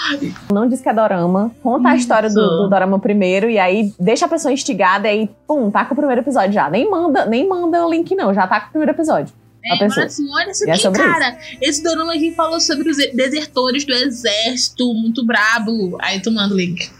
[0.52, 1.54] Não diz que é dorama.
[1.62, 2.56] Conta a história do, Isso.
[2.62, 5.96] do dorama primeiro e aí deixa a pessoa instigada e aí, pum, tá com o
[5.96, 6.68] primeiro episódio já.
[6.68, 8.34] Nem manda, nem manda o link, não.
[8.34, 9.32] Já tá com o primeiro episódio.
[9.66, 11.38] É, mas assim, olha isso é aqui, sobre cara.
[11.58, 15.96] Esse dorama aqui falou sobre os desertores do exército, muito brabo.
[16.02, 16.90] Aí tu manda o link.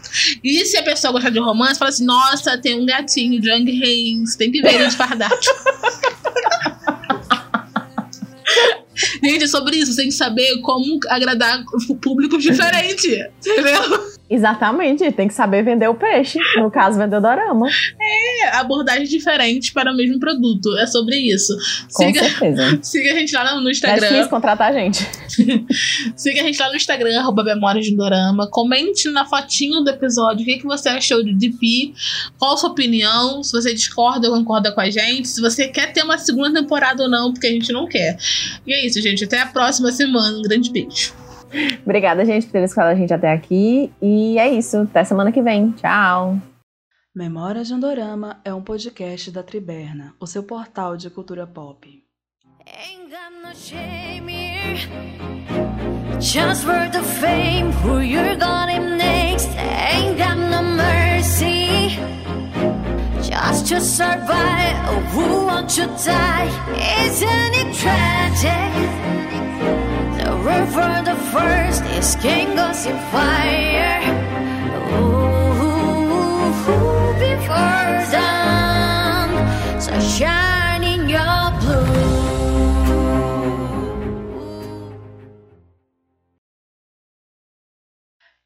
[0.43, 4.35] E se a pessoa gostar de romance, fala assim: nossa, tem um gatinho, Jung Reigns,
[4.35, 5.35] tem que ver ele de fardado.
[9.23, 11.63] Gente, é sobre isso, que saber como agradar
[12.01, 13.05] públicos diferentes.
[13.45, 14.14] Entendeu?
[14.27, 16.39] Exatamente, tem que saber vender o peixe.
[16.57, 17.67] No caso, vender o dorama.
[18.53, 20.75] Abordagens diferentes para o mesmo produto.
[20.79, 21.55] É sobre isso.
[21.93, 22.79] Com Siga, certeza.
[22.83, 24.01] siga a gente lá no- no Instagram.
[24.01, 25.05] Netflix contratar a gente.
[26.15, 28.47] Siga a gente lá no Instagram, arroba Memórias de Dorama.
[28.49, 31.93] Comente na fotinho do episódio o que, que você achou de DP,
[32.39, 35.93] qual a sua opinião, se você discorda ou concorda com a gente, se você quer
[35.93, 38.17] ter uma segunda temporada ou não, porque a gente não quer.
[38.65, 39.23] E é isso, gente.
[39.23, 40.37] Até a próxima semana.
[40.37, 41.13] Um grande beijo.
[41.83, 43.91] Obrigada, gente, por ter escutado a gente até aqui.
[44.01, 44.77] E é isso.
[44.79, 45.71] Até semana que vem.
[45.71, 46.37] Tchau.
[47.15, 51.87] Memórias de um Dorama é um podcast da Triberna, o seu portal de cultura pop.
[52.67, 54.89] Ain't got no shame here.
[56.19, 59.49] Just for the fame, who you're gonna next.
[59.57, 61.97] Ain't got no mercy.
[63.21, 64.75] Just to survive,
[65.13, 66.49] who wants to die?
[67.05, 69.34] Isn't it tragic?
[70.45, 73.97] Room for the first is king goes in fire.
[74.93, 76.53] Ooh,
[77.17, 79.29] before dawn,
[79.81, 82.05] so shine in your blue.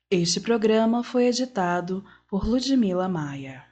[0.09, 3.68] Este programa foi editado por Ludmila Maia.